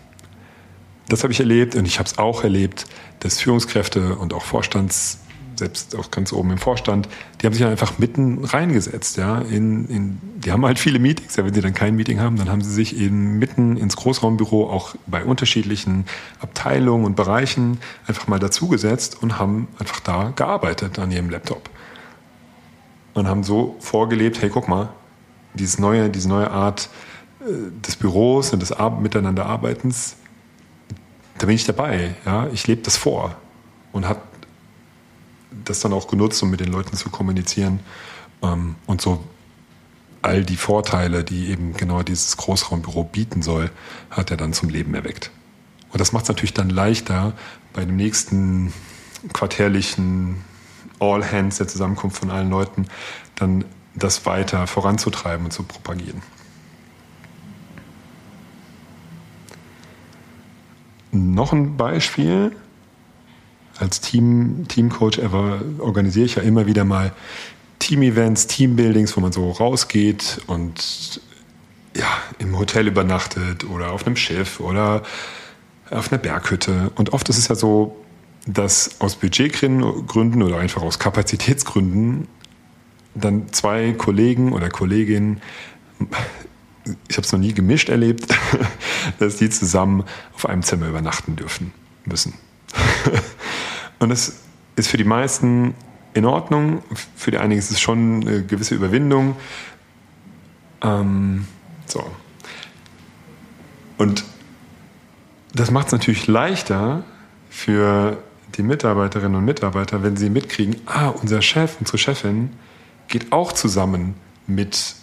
Das 1.07 1.21
habe 1.21 1.33
ich 1.33 1.39
erlebt 1.39 1.75
und 1.75 1.85
ich 1.85 1.99
habe 1.99 2.07
es 2.07 2.17
auch 2.17 2.43
erlebt, 2.43 2.87
dass 3.19 3.41
Führungskräfte 3.41 4.15
und 4.15 4.33
auch 4.33 4.41
Vorstands 4.41 5.19
selbst 5.55 5.95
auch 5.95 6.11
ganz 6.11 6.33
oben 6.33 6.51
im 6.51 6.57
Vorstand, 6.57 7.07
die 7.41 7.45
haben 7.45 7.53
sich 7.53 7.63
einfach 7.65 7.97
mitten 7.97 8.43
reingesetzt, 8.43 9.17
ja. 9.17 9.39
In, 9.39 9.87
in, 9.87 10.19
die 10.35 10.51
haben 10.51 10.65
halt 10.65 10.79
viele 10.79 10.99
Meetings, 10.99 11.35
ja, 11.35 11.45
wenn 11.45 11.53
sie 11.53 11.61
dann 11.61 11.73
kein 11.73 11.95
Meeting 11.95 12.19
haben, 12.19 12.37
dann 12.37 12.49
haben 12.49 12.61
sie 12.61 12.71
sich 12.71 12.97
eben 12.97 13.39
mitten 13.39 13.77
ins 13.77 13.95
Großraumbüro 13.95 14.69
auch 14.69 14.95
bei 15.07 15.23
unterschiedlichen 15.23 16.05
Abteilungen 16.39 17.05
und 17.05 17.15
Bereichen 17.15 17.79
einfach 18.07 18.27
mal 18.27 18.39
dazugesetzt 18.39 19.21
und 19.21 19.39
haben 19.39 19.67
einfach 19.79 19.99
da 19.99 20.31
gearbeitet 20.35 20.99
an 20.99 21.11
ihrem 21.11 21.29
Laptop. 21.29 21.69
Und 23.13 23.27
haben 23.27 23.43
so 23.43 23.75
vorgelebt, 23.79 24.41
hey, 24.41 24.49
guck 24.49 24.67
mal, 24.67 24.89
dieses 25.53 25.77
neue, 25.77 26.09
diese 26.09 26.27
neue 26.29 26.49
Art 26.49 26.89
äh, 27.41 27.45
des 27.85 27.95
Büros 27.95 28.53
und 28.53 28.61
des 28.61 28.71
Ar 28.71 28.99
Miteinanderarbeitens, 28.99 30.15
da 31.37 31.45
bin 31.45 31.55
ich 31.55 31.65
dabei, 31.65 32.15
ja. 32.25 32.47
Ich 32.53 32.67
lebe 32.67 32.81
das 32.81 32.97
vor 32.97 33.35
und 33.91 34.07
habe 34.07 34.19
das 35.65 35.79
dann 35.79 35.93
auch 35.93 36.07
genutzt, 36.07 36.41
um 36.43 36.49
mit 36.49 36.59
den 36.59 36.71
Leuten 36.71 36.95
zu 36.95 37.09
kommunizieren 37.09 37.79
ähm, 38.41 38.75
und 38.85 39.01
so 39.01 39.23
all 40.21 40.43
die 40.43 40.55
Vorteile, 40.55 41.23
die 41.23 41.49
eben 41.49 41.73
genau 41.73 42.01
dieses 42.01 42.37
Großraumbüro 42.37 43.03
bieten 43.03 43.41
soll, 43.41 43.69
hat 44.09 44.31
er 44.31 44.37
dann 44.37 44.53
zum 44.53 44.69
Leben 44.69 44.95
erweckt. 44.95 45.31
Und 45.91 45.99
das 45.99 46.13
macht 46.13 46.23
es 46.23 46.29
natürlich 46.29 46.53
dann 46.53 46.69
leichter, 46.69 47.33
bei 47.73 47.85
dem 47.85 47.95
nächsten 47.97 48.73
quartärlichen 49.33 50.43
All 50.99 51.29
Hands 51.29 51.55
der 51.55 51.67
Zusammenkunft 51.67 52.17
von 52.17 52.31
allen 52.31 52.49
Leuten, 52.49 52.87
dann 53.35 53.65
das 53.95 54.25
weiter 54.25 54.65
voranzutreiben 54.65 55.45
und 55.45 55.51
zu 55.51 55.63
propagieren. 55.63 56.21
Noch 61.11 61.53
ein 61.53 61.77
Beispiel, 61.77 62.55
als 63.77 64.01
Team, 64.01 64.65
Teamcoach 64.67 65.17
ever 65.17 65.61
organisiere 65.79 66.25
ich 66.25 66.35
ja 66.35 66.41
immer 66.43 66.65
wieder 66.67 66.83
mal 66.83 67.13
Team-Events, 67.79 68.47
Teambuildings, 68.47 69.15
wo 69.17 69.21
man 69.21 69.31
so 69.31 69.51
rausgeht 69.51 70.41
und 70.47 71.21
ja, 71.95 72.07
im 72.39 72.57
Hotel 72.57 72.87
übernachtet 72.87 73.65
oder 73.65 73.91
auf 73.91 74.05
einem 74.05 74.15
Schiff 74.15 74.59
oder 74.59 75.03
auf 75.89 76.11
einer 76.11 76.21
Berghütte. 76.21 76.91
Und 76.95 77.13
oft 77.13 77.27
ist 77.29 77.37
es 77.37 77.47
ja 77.49 77.55
so, 77.55 77.95
dass 78.45 78.99
aus 78.99 79.15
Budgetgründen 79.15 80.43
oder 80.43 80.57
einfach 80.57 80.81
aus 80.81 80.99
Kapazitätsgründen 80.99 82.27
dann 83.15 83.51
zwei 83.53 83.93
Kollegen 83.93 84.53
oder 84.53 84.69
Kolleginnen, 84.69 85.41
ich 87.07 87.17
habe 87.17 87.25
es 87.25 87.31
noch 87.31 87.39
nie 87.39 87.53
gemischt 87.53 87.89
erlebt, 87.89 88.25
dass 89.19 89.37
die 89.37 89.49
zusammen 89.49 90.03
auf 90.33 90.47
einem 90.47 90.63
Zimmer 90.63 90.87
übernachten 90.87 91.35
dürfen 91.35 91.73
müssen. 92.05 92.33
Und 93.99 94.09
das 94.09 94.39
ist 94.75 94.87
für 94.87 94.97
die 94.97 95.03
meisten 95.03 95.73
in 96.13 96.25
Ordnung. 96.25 96.83
Für 97.15 97.31
die 97.31 97.37
einigen 97.37 97.59
ist 97.59 97.71
es 97.71 97.79
schon 97.79 98.27
eine 98.27 98.43
gewisse 98.43 98.75
Überwindung. 98.75 99.35
Ähm, 100.81 101.47
so. 101.85 102.05
Und 103.97 104.23
das 105.53 105.71
macht 105.71 105.87
es 105.87 105.91
natürlich 105.93 106.27
leichter 106.27 107.03
für 107.49 108.17
die 108.55 108.63
Mitarbeiterinnen 108.63 109.35
und 109.35 109.45
Mitarbeiter, 109.45 110.03
wenn 110.03 110.17
sie 110.17 110.29
mitkriegen, 110.29 110.75
ah, 110.85 111.09
unser 111.09 111.41
Chef, 111.41 111.77
unsere 111.79 111.97
Chefin 111.97 112.51
geht 113.07 113.31
auch 113.31 113.51
zusammen 113.51 114.15
mit 114.47 114.95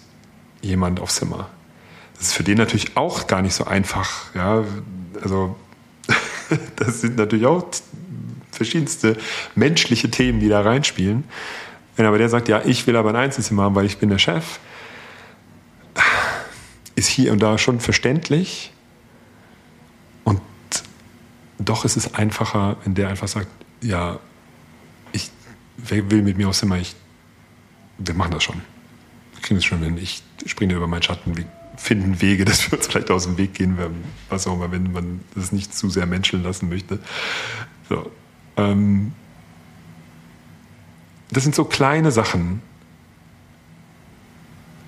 jemand 0.60 1.00
aufs 1.00 1.16
Zimmer. 1.16 1.48
Das 2.14 2.28
ist 2.28 2.32
für 2.34 2.44
den 2.44 2.58
natürlich 2.58 2.96
auch 2.96 3.26
gar 3.26 3.42
nicht 3.42 3.54
so 3.54 3.64
einfach. 3.64 4.34
Ja, 4.34 4.64
also 5.22 5.56
das 6.76 7.00
sind 7.00 7.16
natürlich 7.16 7.46
auch 7.46 7.64
verschiedenste 8.50 9.16
menschliche 9.54 10.10
Themen, 10.10 10.40
die 10.40 10.48
da 10.48 10.60
reinspielen. 10.60 11.24
Wenn 11.96 12.06
aber 12.06 12.18
der 12.18 12.28
sagt, 12.28 12.48
ja, 12.48 12.62
ich 12.64 12.86
will 12.86 12.96
aber 12.96 13.10
ein 13.10 13.16
Einzelzimmer 13.16 13.64
haben, 13.64 13.74
weil 13.74 13.86
ich 13.86 13.98
bin 13.98 14.10
der 14.10 14.18
Chef, 14.18 14.58
ist 16.94 17.08
hier 17.08 17.32
und 17.32 17.40
da 17.40 17.58
schon 17.58 17.80
verständlich. 17.80 18.72
Und 20.24 20.40
doch 21.58 21.84
ist 21.84 21.96
es 21.96 22.14
einfacher, 22.14 22.76
wenn 22.84 22.94
der 22.94 23.08
einfach 23.08 23.28
sagt, 23.28 23.48
ja, 23.80 24.18
ich 25.12 25.30
will 25.76 26.22
mit 26.22 26.36
mir 26.36 26.48
aufs 26.48 26.58
Zimmer, 26.58 26.78
ich, 26.78 26.94
wir 27.98 28.14
machen 28.14 28.32
das 28.32 28.42
schon. 28.42 28.60
Wir 29.34 29.42
kriegen 29.42 29.56
das 29.56 29.64
schon 29.64 29.82
hin. 29.82 29.98
Ich 29.98 30.22
springe 30.46 30.74
über 30.74 30.86
meinen 30.86 31.02
Schatten, 31.02 31.36
wir 31.36 31.46
finden 31.80 32.20
Wege, 32.20 32.44
dass 32.46 32.70
wir 32.70 32.78
uns 32.78 32.86
vielleicht 32.86 33.10
aus 33.10 33.24
dem 33.24 33.38
Weg 33.38 33.54
gehen, 33.54 33.76
was 34.28 34.46
auch 34.46 34.54
immer, 34.54 34.70
wenn 34.70 34.92
man 34.92 35.20
das 35.34 35.52
nicht 35.52 35.74
zu 35.74 35.88
sehr 35.90 36.06
menscheln 36.06 36.42
lassen 36.42 36.68
möchte. 36.68 36.98
So. 37.88 38.10
Ähm, 38.56 39.12
das 41.30 41.44
sind 41.44 41.54
so 41.54 41.64
kleine 41.64 42.10
Sachen. 42.10 42.62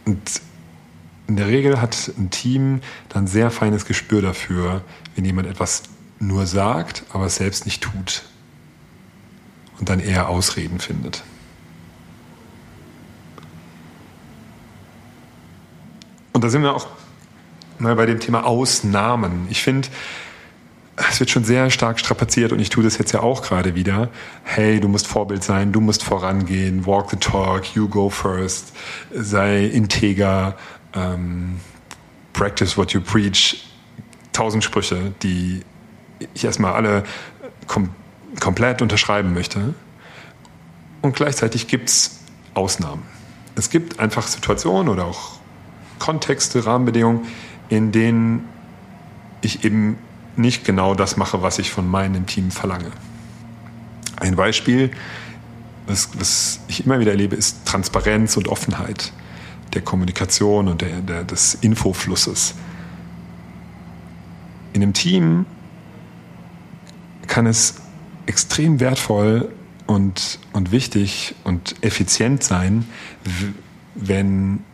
Und 0.05 0.43
in 1.29 1.37
der 1.37 1.47
Regel 1.47 1.81
hat 1.81 2.13
ein 2.19 2.31
Team 2.31 2.81
dann 3.09 3.27
sehr 3.27 3.51
feines 3.51 3.87
Gespür 3.87 4.21
dafür, 4.21 4.83
wenn 5.15 5.25
jemand 5.25 5.49
etwas 5.49 5.85
nur 6.19 6.47
sagt, 6.47 7.05
aber 7.13 7.27
es 7.27 7.37
selbst 7.37 7.65
nicht 7.65 7.83
tut. 7.83 8.25
Und 9.79 9.89
dann 9.89 10.01
eher 10.01 10.29
Ausreden 10.29 10.79
findet. 10.79 11.25
Und 16.43 16.47
da 16.47 16.51
sind 16.51 16.63
wir 16.63 16.75
auch 16.75 16.89
mal 17.79 17.95
bei 17.95 18.05
dem 18.05 18.19
Thema 18.19 18.45
Ausnahmen. 18.45 19.47
Ich 19.49 19.63
finde, 19.63 19.87
es 20.97 21.21
wird 21.21 21.31
schon 21.31 21.45
sehr 21.45 21.71
stark 21.71 22.01
strapaziert 22.01 22.51
und 22.51 22.59
ich 22.59 22.69
tue 22.69 22.83
das 22.83 22.99
jetzt 22.99 23.13
ja 23.13 23.21
auch 23.21 23.43
gerade 23.43 23.77
wieder. 23.77 24.09
Hey, 24.43 24.81
du 24.81 24.89
musst 24.89 25.07
Vorbild 25.07 25.45
sein, 25.45 25.71
du 25.71 25.81
musst 25.81 26.03
vorangehen, 26.03 26.85
walk 26.85 27.11
the 27.11 27.17
talk, 27.17 27.77
you 27.77 27.89
go 27.89 28.11
first, 28.11 28.73
sei 29.13 29.67
integer, 29.67 30.57
ähm, 30.95 31.61
practice 32.33 32.77
what 32.77 32.91
you 32.91 33.01
preach. 33.01 33.65
Tausend 34.33 34.65
Sprüche, 34.65 35.15
die 35.23 35.61
ich 36.35 36.45
erstmal 36.45 36.73
alle 36.73 37.05
kom 37.69 37.91
komplett 38.41 38.83
unterschreiben 38.83 39.33
möchte. 39.33 39.75
Und 41.03 41.15
gleichzeitig 41.15 41.69
gibt 41.69 41.89
es 41.89 42.19
Ausnahmen. 42.55 43.05
Es 43.55 43.71
gibt 43.71 44.01
einfach 44.01 44.27
Situationen 44.27 44.89
oder 44.89 45.05
auch 45.05 45.41
Kontexte, 46.03 46.67
Rahmenbedingungen, 46.67 47.21
in 47.69 47.93
denen 47.93 48.49
ich 49.41 49.65
eben 49.65 49.99
nicht 50.35 50.65
genau 50.65 50.97
das 50.97 51.17
mache, 51.17 51.43
was 51.43 51.61
ich 51.61 51.71
von 51.71 51.89
meinem 51.89 52.27
Team 52.27 52.51
verlange. 52.51 52.91
Ein 54.17 54.35
Beispiel, 54.35 54.91
was, 55.87 56.09
was 56.19 56.59
ich 56.67 56.85
immer 56.85 56.99
wieder 56.99 57.13
erlebe, 57.13 57.37
ist 57.37 57.65
Transparenz 57.67 58.37
und 58.37 58.49
Offenheit 58.49 59.13
der 59.75 59.83
Kommunikation 59.83 60.67
und 60.67 60.81
der, 60.81 61.03
der, 61.03 61.23
des 61.23 61.55
Infoflusses. 61.55 62.55
In 64.73 64.83
einem 64.83 64.93
Team 64.93 65.47
kann 67.29 67.47
es 67.47 67.77
extrem 68.27 68.81
wertvoll 68.81 69.53
und, 69.87 70.41
und 70.53 70.73
wichtig 70.73 71.37
und 71.45 71.77
effizient 71.81 72.43
sein, 72.43 72.87
wenn 73.95 74.65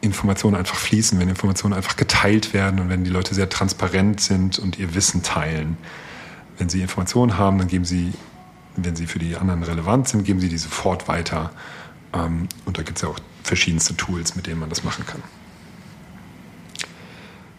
Informationen 0.00 0.56
einfach 0.56 0.76
fließen, 0.76 1.18
wenn 1.18 1.28
Informationen 1.28 1.74
einfach 1.74 1.96
geteilt 1.96 2.54
werden 2.54 2.80
und 2.80 2.88
wenn 2.88 3.04
die 3.04 3.10
Leute 3.10 3.34
sehr 3.34 3.48
transparent 3.48 4.20
sind 4.20 4.58
und 4.58 4.78
ihr 4.78 4.94
Wissen 4.94 5.22
teilen. 5.22 5.76
Wenn 6.58 6.68
sie 6.68 6.80
Informationen 6.80 7.38
haben, 7.38 7.58
dann 7.58 7.68
geben 7.68 7.84
sie, 7.84 8.12
wenn 8.76 8.96
sie 8.96 9.06
für 9.06 9.18
die 9.18 9.36
anderen 9.36 9.62
relevant 9.62 10.08
sind, 10.08 10.24
geben 10.24 10.40
sie 10.40 10.48
die 10.48 10.58
sofort 10.58 11.08
weiter. 11.08 11.50
Ähm, 12.12 12.48
und 12.64 12.78
da 12.78 12.82
gibt 12.82 12.98
es 12.98 13.02
ja 13.02 13.08
auch 13.08 13.18
verschiedenste 13.42 13.96
Tools, 13.96 14.36
mit 14.36 14.46
denen 14.46 14.60
man 14.60 14.68
das 14.68 14.84
machen 14.84 15.04
kann. 15.06 15.22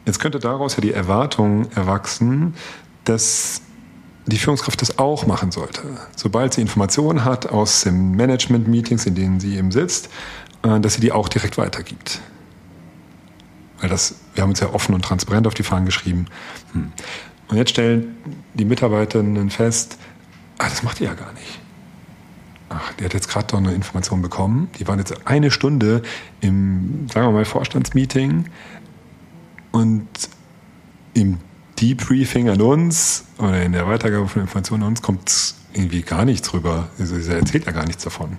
Jetzt 0.05 0.19
könnte 0.19 0.39
daraus 0.39 0.75
ja 0.75 0.81
die 0.81 0.93
Erwartung 0.93 1.71
erwachsen, 1.73 2.55
dass 3.03 3.61
die 4.25 4.37
Führungskraft 4.37 4.81
das 4.81 4.97
auch 4.99 5.25
machen 5.25 5.51
sollte. 5.51 5.81
Sobald 6.15 6.53
sie 6.53 6.61
Informationen 6.61 7.25
hat 7.25 7.47
aus 7.47 7.81
den 7.81 8.11
Management-Meetings, 8.11 9.05
in 9.05 9.15
denen 9.15 9.39
sie 9.39 9.57
eben 9.57 9.71
sitzt, 9.71 10.09
dass 10.61 10.95
sie 10.95 11.01
die 11.01 11.11
auch 11.11 11.29
direkt 11.29 11.57
weitergibt. 11.57 12.21
Weil 13.79 13.89
das, 13.89 14.15
wir 14.35 14.43
haben 14.43 14.51
uns 14.51 14.59
ja 14.59 14.73
offen 14.73 14.93
und 14.93 15.03
transparent 15.03 15.47
auf 15.47 15.53
die 15.53 15.63
Fahnen 15.63 15.85
geschrieben. 15.85 16.27
Hm. 16.73 16.91
Und 17.47 17.57
jetzt 17.57 17.71
stellen 17.71 18.15
die 18.53 18.65
Mitarbeiterinnen 18.65 19.49
fest, 19.49 19.97
ah, 20.57 20.69
das 20.69 20.83
macht 20.83 20.99
die 20.99 21.05
ja 21.05 21.13
gar 21.13 21.33
nicht. 21.33 21.59
Ach, 22.69 22.93
die 22.93 23.03
hat 23.03 23.13
jetzt 23.13 23.27
gerade 23.27 23.47
doch 23.47 23.57
eine 23.57 23.73
Information 23.73 24.21
bekommen. 24.21 24.69
Die 24.79 24.87
waren 24.87 24.99
jetzt 24.99 25.27
eine 25.27 25.51
Stunde 25.51 26.03
im, 26.39 27.07
sagen 27.11 27.27
wir 27.27 27.31
mal, 27.31 27.45
Vorstandsmeeting 27.45 28.45
und 29.71 30.07
im 31.13 31.39
Debriefing 31.81 32.47
an 32.49 32.61
uns 32.61 33.25
oder 33.39 33.61
in 33.61 33.73
der 33.73 33.87
Weitergabe 33.87 34.27
von 34.27 34.43
Informationen 34.43 34.83
an 34.83 34.89
uns 34.89 35.01
kommt 35.01 35.55
irgendwie 35.73 36.03
gar 36.03 36.23
nichts 36.23 36.53
rüber. 36.53 36.89
Also, 36.99 37.19
sie 37.19 37.33
erzählt 37.33 37.65
ja 37.65 37.71
gar 37.71 37.85
nichts 37.85 38.03
davon. 38.03 38.37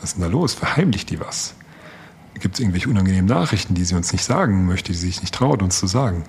Was 0.00 0.10
ist 0.10 0.14
denn 0.14 0.22
da 0.22 0.28
los? 0.28 0.54
Verheimlicht 0.54 1.10
die 1.10 1.20
was? 1.20 1.54
Gibt 2.38 2.54
es 2.54 2.60
irgendwelche 2.60 2.88
unangenehmen 2.88 3.26
Nachrichten, 3.26 3.74
die 3.74 3.84
sie 3.84 3.94
uns 3.94 4.12
nicht 4.12 4.24
sagen 4.24 4.66
möchte, 4.66 4.92
die 4.92 4.98
sie 4.98 5.06
sich 5.06 5.22
nicht 5.22 5.34
traut, 5.34 5.62
uns 5.62 5.78
zu 5.78 5.86
sagen? 5.86 6.24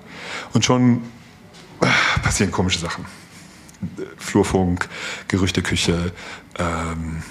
Und 0.54 0.64
schon 0.64 1.02
äh, 1.80 1.86
passieren 2.22 2.50
komische 2.50 2.78
Sachen. 2.78 3.04
Flurfunk, 4.16 4.88
Gerüchteküche, 5.28 6.12
ähm, 6.58 7.22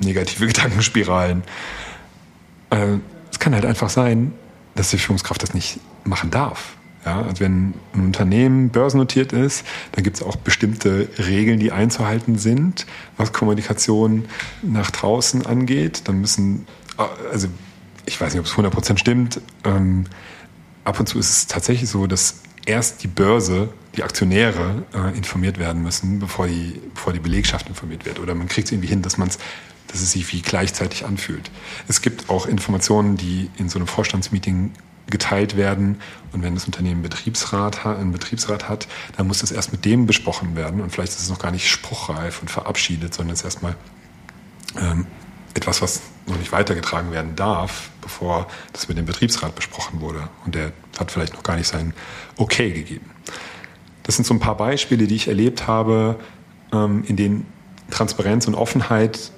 negative 0.00 0.46
Gedankenspiralen. 0.48 1.44
Äh, 2.70 2.96
es 3.30 3.38
kann 3.38 3.54
halt 3.54 3.64
einfach 3.64 3.88
sein, 3.88 4.32
dass 4.74 4.90
die 4.90 4.98
Führungskraft 4.98 5.42
das 5.42 5.54
nicht 5.54 5.78
machen 6.04 6.30
darf. 6.30 6.76
Ja, 7.04 7.22
also 7.22 7.40
wenn 7.40 7.72
ein 7.94 8.06
Unternehmen 8.06 8.68
börsennotiert 8.68 9.32
ist, 9.32 9.64
dann 9.92 10.04
gibt 10.04 10.16
es 10.16 10.22
auch 10.22 10.36
bestimmte 10.36 11.08
Regeln, 11.18 11.58
die 11.58 11.72
einzuhalten 11.72 12.36
sind, 12.36 12.86
was 13.16 13.32
Kommunikation 13.32 14.26
nach 14.62 14.90
draußen 14.90 15.46
angeht. 15.46 16.02
Dann 16.04 16.20
müssen, 16.20 16.66
also 17.32 17.48
ich 18.04 18.20
weiß 18.20 18.34
nicht, 18.34 18.40
ob 18.40 18.46
es 18.46 18.52
100% 18.52 18.98
stimmt, 18.98 19.40
ähm, 19.64 20.04
ab 20.84 21.00
und 21.00 21.08
zu 21.08 21.18
ist 21.18 21.30
es 21.30 21.46
tatsächlich 21.46 21.88
so, 21.88 22.06
dass 22.06 22.42
erst 22.66 23.02
die 23.02 23.08
Börse, 23.08 23.70
die 23.96 24.02
Aktionäre 24.02 24.84
äh, 24.94 25.16
informiert 25.16 25.58
werden 25.58 25.82
müssen, 25.82 26.18
bevor 26.18 26.46
die, 26.48 26.80
bevor 26.94 27.14
die 27.14 27.18
Belegschaft 27.18 27.68
informiert 27.68 28.04
wird. 28.04 28.18
Oder 28.18 28.34
man 28.34 28.48
kriegt 28.48 28.66
es 28.66 28.72
irgendwie 28.72 28.88
hin, 28.88 29.00
dass 29.00 29.16
man 29.16 29.28
es 29.28 29.38
dass 29.90 30.02
es 30.02 30.12
sich 30.12 30.32
wie 30.32 30.40
gleichzeitig 30.40 31.04
anfühlt. 31.04 31.50
Es 31.88 32.00
gibt 32.00 32.30
auch 32.30 32.46
Informationen, 32.46 33.16
die 33.16 33.50
in 33.58 33.68
so 33.68 33.78
einem 33.78 33.88
Vorstandsmeeting 33.88 34.70
geteilt 35.10 35.56
werden. 35.56 36.00
Und 36.32 36.42
wenn 36.42 36.54
das 36.54 36.66
Unternehmen 36.66 37.02
Betriebsrat, 37.02 37.84
einen 37.84 38.12
Betriebsrat 38.12 38.68
hat, 38.68 38.86
dann 39.16 39.26
muss 39.26 39.40
das 39.40 39.50
erst 39.50 39.72
mit 39.72 39.84
dem 39.84 40.06
besprochen 40.06 40.56
werden. 40.56 40.80
Und 40.80 40.90
vielleicht 40.90 41.12
ist 41.12 41.20
es 41.20 41.28
noch 41.28 41.38
gar 41.38 41.50
nicht 41.50 41.68
spruchreif 41.68 42.40
und 42.40 42.50
verabschiedet, 42.50 43.12
sondern 43.12 43.34
es 43.34 43.40
ist 43.40 43.44
erstmal 43.44 43.76
ähm, 44.78 45.06
etwas, 45.54 45.82
was 45.82 46.02
noch 46.26 46.38
nicht 46.38 46.52
weitergetragen 46.52 47.12
werden 47.12 47.34
darf, 47.34 47.90
bevor 48.00 48.46
das 48.72 48.88
mit 48.88 48.96
dem 48.96 49.06
Betriebsrat 49.06 49.54
besprochen 49.54 50.00
wurde. 50.00 50.28
Und 50.44 50.54
der 50.54 50.72
hat 50.98 51.10
vielleicht 51.10 51.34
noch 51.34 51.42
gar 51.42 51.56
nicht 51.56 51.66
sein 51.66 51.92
Okay 52.36 52.70
gegeben. 52.70 53.10
Das 54.04 54.16
sind 54.16 54.24
so 54.24 54.34
ein 54.34 54.40
paar 54.40 54.56
Beispiele, 54.56 55.06
die 55.06 55.16
ich 55.16 55.28
erlebt 55.28 55.66
habe, 55.66 56.16
ähm, 56.72 57.04
in 57.06 57.16
denen 57.16 57.46
Transparenz 57.90 58.46
und 58.46 58.54
Offenheit 58.54 59.32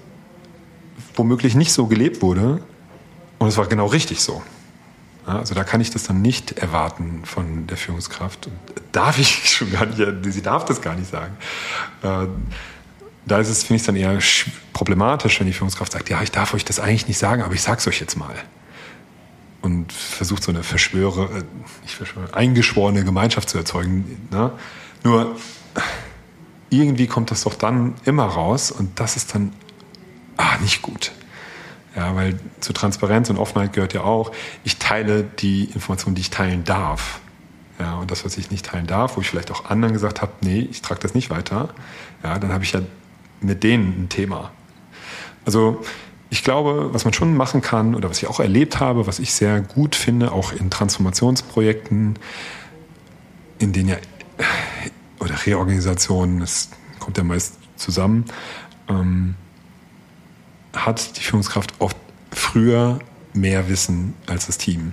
womöglich 1.14 1.54
nicht 1.54 1.72
so 1.72 1.86
gelebt 1.86 2.22
wurde. 2.22 2.62
Und 3.38 3.48
es 3.48 3.56
war 3.56 3.66
genau 3.66 3.86
richtig 3.86 4.20
so. 4.20 4.42
Also 5.24 5.54
da 5.54 5.62
kann 5.62 5.80
ich 5.80 5.90
das 5.90 6.04
dann 6.04 6.20
nicht 6.20 6.52
erwarten 6.58 7.22
von 7.24 7.66
der 7.66 7.76
Führungskraft. 7.76 8.48
Darf 8.90 9.18
ich 9.18 9.48
schon 9.56 9.70
gar 9.70 9.86
nicht, 9.86 10.00
sie 10.32 10.42
darf 10.42 10.64
das 10.64 10.80
gar 10.80 10.94
nicht 10.94 11.10
sagen. 11.10 11.36
Äh, 12.02 12.26
da 13.24 13.38
ist 13.38 13.48
es, 13.48 13.62
finde 13.62 13.80
ich, 13.80 13.86
dann 13.86 13.96
eher 13.96 14.18
problematisch, 14.72 15.38
wenn 15.38 15.46
die 15.46 15.52
Führungskraft 15.52 15.92
sagt, 15.92 16.08
ja, 16.10 16.20
ich 16.22 16.32
darf 16.32 16.54
euch 16.54 16.64
das 16.64 16.80
eigentlich 16.80 17.06
nicht 17.06 17.18
sagen, 17.18 17.42
aber 17.42 17.54
ich 17.54 17.62
sag's 17.62 17.86
euch 17.86 18.00
jetzt 18.00 18.16
mal. 18.16 18.34
Und 19.60 19.92
versucht 19.92 20.42
so 20.42 20.50
eine 20.50 20.64
Verschwöre, 20.64 21.24
äh, 21.26 21.44
nicht 21.82 21.94
Verschwöre, 21.94 22.34
eingeschworene 22.34 23.04
Gemeinschaft 23.04 23.48
zu 23.48 23.58
erzeugen. 23.58 24.28
Ne? 24.32 24.50
Nur 25.04 25.36
irgendwie 26.70 27.06
kommt 27.06 27.30
das 27.30 27.44
doch 27.44 27.54
dann 27.54 27.94
immer 28.04 28.24
raus 28.24 28.72
und 28.72 28.98
das 28.98 29.16
ist 29.16 29.34
dann 29.34 29.52
ah, 30.36 30.56
nicht 30.60 30.82
gut. 30.82 31.12
Ja, 31.94 32.14
weil 32.16 32.38
zu 32.60 32.72
Transparenz 32.72 33.28
und 33.28 33.36
Offenheit 33.36 33.74
gehört 33.74 33.92
ja 33.92 34.02
auch, 34.02 34.32
ich 34.64 34.78
teile 34.78 35.24
die 35.24 35.64
Informationen, 35.64 36.14
die 36.14 36.22
ich 36.22 36.30
teilen 36.30 36.64
darf. 36.64 37.20
Ja, 37.78 37.96
und 37.96 38.10
das, 38.10 38.24
was 38.24 38.38
ich 38.38 38.50
nicht 38.50 38.66
teilen 38.66 38.86
darf, 38.86 39.16
wo 39.16 39.20
ich 39.20 39.28
vielleicht 39.28 39.50
auch 39.50 39.66
anderen 39.66 39.92
gesagt 39.92 40.22
habe, 40.22 40.32
nee, 40.40 40.60
ich 40.70 40.82
trage 40.82 41.00
das 41.00 41.14
nicht 41.14 41.30
weiter, 41.30 41.70
ja, 42.22 42.38
dann 42.38 42.52
habe 42.52 42.64
ich 42.64 42.72
ja 42.72 42.80
mit 43.40 43.62
denen 43.62 44.04
ein 44.04 44.08
Thema. 44.08 44.52
Also 45.44 45.82
ich 46.30 46.44
glaube, 46.44 46.94
was 46.94 47.04
man 47.04 47.12
schon 47.12 47.36
machen 47.36 47.60
kann 47.60 47.94
oder 47.94 48.08
was 48.08 48.18
ich 48.22 48.28
auch 48.28 48.40
erlebt 48.40 48.80
habe, 48.80 49.06
was 49.06 49.18
ich 49.18 49.34
sehr 49.34 49.60
gut 49.60 49.94
finde, 49.94 50.32
auch 50.32 50.52
in 50.52 50.70
Transformationsprojekten, 50.70 52.18
in 53.58 53.72
denen 53.72 53.88
ja 53.88 53.96
oder 55.20 55.34
Reorganisationen, 55.44 56.40
es 56.40 56.70
kommt 56.98 57.18
ja 57.18 57.24
meist 57.24 57.58
zusammen, 57.76 58.24
ähm, 58.88 59.34
hat 60.72 61.16
die 61.16 61.22
Führungskraft 61.22 61.74
oft 61.78 61.96
früher 62.30 62.98
mehr 63.34 63.68
Wissen 63.68 64.14
als 64.26 64.46
das 64.46 64.58
Team 64.58 64.92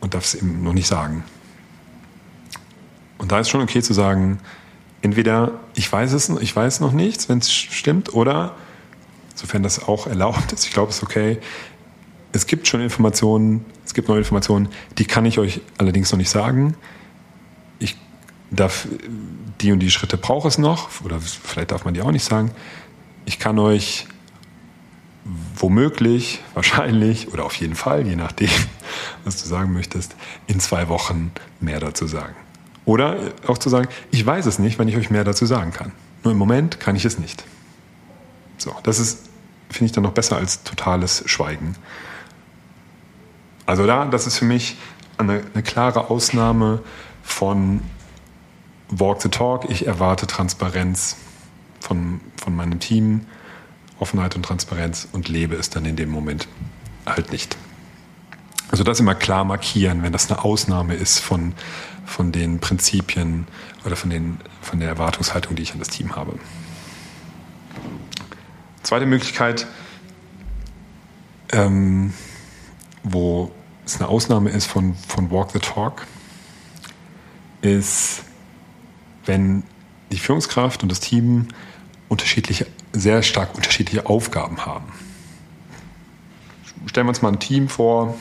und 0.00 0.14
darf 0.14 0.24
es 0.24 0.34
eben 0.34 0.62
noch 0.62 0.72
nicht 0.72 0.86
sagen. 0.86 1.24
Und 3.18 3.30
da 3.30 3.38
ist 3.38 3.48
schon 3.48 3.60
okay 3.60 3.82
zu 3.82 3.94
sagen, 3.94 4.40
entweder 5.00 5.52
ich 5.74 5.90
weiß 5.90 6.12
es, 6.12 6.28
ich 6.28 6.54
weiß 6.54 6.80
noch 6.80 6.92
nichts, 6.92 7.28
wenn 7.28 7.38
es 7.38 7.52
stimmt, 7.52 8.14
oder 8.14 8.56
sofern 9.34 9.62
das 9.62 9.86
auch 9.86 10.06
erlaubt 10.08 10.52
ist, 10.52 10.64
ich 10.64 10.72
glaube, 10.72 10.90
es 10.90 10.96
ist 10.96 11.02
okay. 11.02 11.38
Es 12.32 12.46
gibt 12.46 12.66
schon 12.66 12.80
Informationen, 12.80 13.64
es 13.84 13.94
gibt 13.94 14.08
neue 14.08 14.18
Informationen, 14.18 14.68
die 14.98 15.04
kann 15.04 15.26
ich 15.26 15.38
euch 15.38 15.60
allerdings 15.76 16.10
noch 16.10 16.18
nicht 16.18 16.30
sagen. 16.30 16.74
Ich 17.78 17.96
darf 18.50 18.88
die 19.60 19.70
und 19.70 19.80
die 19.80 19.90
Schritte 19.90 20.16
brauche 20.16 20.48
es 20.48 20.58
noch, 20.58 21.02
oder 21.04 21.20
vielleicht 21.20 21.72
darf 21.72 21.84
man 21.84 21.94
die 21.94 22.00
auch 22.00 22.10
nicht 22.10 22.24
sagen. 22.24 22.50
Ich 23.24 23.38
kann 23.38 23.58
euch 23.58 24.06
womöglich, 25.56 26.42
wahrscheinlich 26.54 27.32
oder 27.32 27.44
auf 27.44 27.54
jeden 27.54 27.74
Fall, 27.74 28.06
je 28.06 28.16
nachdem, 28.16 28.50
was 29.24 29.42
du 29.42 29.48
sagen 29.48 29.72
möchtest, 29.72 30.16
in 30.46 30.60
zwei 30.60 30.88
Wochen 30.88 31.32
mehr 31.60 31.80
dazu 31.80 32.06
sagen. 32.06 32.34
Oder 32.84 33.16
auch 33.46 33.58
zu 33.58 33.68
sagen, 33.68 33.88
ich 34.10 34.24
weiß 34.24 34.46
es 34.46 34.58
nicht, 34.58 34.78
wenn 34.78 34.88
ich 34.88 34.96
euch 34.96 35.10
mehr 35.10 35.24
dazu 35.24 35.46
sagen 35.46 35.72
kann. 35.72 35.92
Nur 36.24 36.32
im 36.32 36.38
Moment 36.38 36.80
kann 36.80 36.96
ich 36.96 37.04
es 37.04 37.18
nicht. 37.18 37.44
So, 38.58 38.74
das 38.82 38.98
ist, 38.98 39.28
finde 39.70 39.86
ich 39.86 39.92
dann 39.92 40.02
noch 40.02 40.12
besser 40.12 40.36
als 40.36 40.64
totales 40.64 41.22
Schweigen. 41.26 41.76
Also 43.66 43.86
da, 43.86 44.04
das 44.06 44.26
ist 44.26 44.38
für 44.38 44.44
mich 44.44 44.76
eine, 45.18 45.42
eine 45.54 45.62
klare 45.62 46.10
Ausnahme 46.10 46.80
von 47.22 47.80
Walk 48.88 49.22
the 49.22 49.28
Talk. 49.28 49.70
Ich 49.70 49.86
erwarte 49.86 50.26
Transparenz 50.26 51.16
von, 51.80 52.20
von 52.36 52.54
meinem 52.54 52.80
Team 52.80 53.26
Offenheit 53.98 54.36
und 54.36 54.42
Transparenz 54.42 55.08
und 55.12 55.28
lebe 55.28 55.54
es 55.54 55.70
dann 55.70 55.84
in 55.84 55.96
dem 55.96 56.10
Moment 56.10 56.48
halt 57.06 57.32
nicht. 57.32 57.56
Also 58.70 58.84
das 58.84 59.00
immer 59.00 59.14
klar 59.14 59.44
markieren, 59.44 60.02
wenn 60.02 60.12
das 60.12 60.30
eine 60.30 60.42
Ausnahme 60.44 60.94
ist 60.94 61.18
von, 61.18 61.54
von 62.06 62.32
den 62.32 62.58
Prinzipien 62.58 63.46
oder 63.84 63.96
von, 63.96 64.10
den, 64.10 64.38
von 64.62 64.80
der 64.80 64.88
Erwartungshaltung, 64.88 65.56
die 65.56 65.62
ich 65.62 65.72
an 65.72 65.78
das 65.78 65.88
Team 65.88 66.16
habe. 66.16 66.38
Zweite 68.82 69.06
Möglichkeit, 69.06 69.66
ähm, 71.52 72.14
wo 73.02 73.52
es 73.84 74.00
eine 74.00 74.08
Ausnahme 74.08 74.50
ist 74.50 74.66
von, 74.66 74.94
von 74.94 75.30
Walk 75.30 75.50
the 75.52 75.58
Talk, 75.58 76.06
ist, 77.60 78.24
wenn 79.26 79.62
die 80.10 80.18
Führungskraft 80.18 80.82
und 80.82 80.88
das 80.88 81.00
Team 81.00 81.48
unterschiedliche 82.08 82.66
sehr 82.92 83.22
stark 83.22 83.54
unterschiedliche 83.54 84.06
Aufgaben 84.06 84.64
haben. 84.64 84.92
Stellen 86.86 87.06
wir 87.06 87.10
uns 87.10 87.22
mal 87.22 87.32
ein 87.32 87.38
Team 87.38 87.68
vor, 87.68 88.16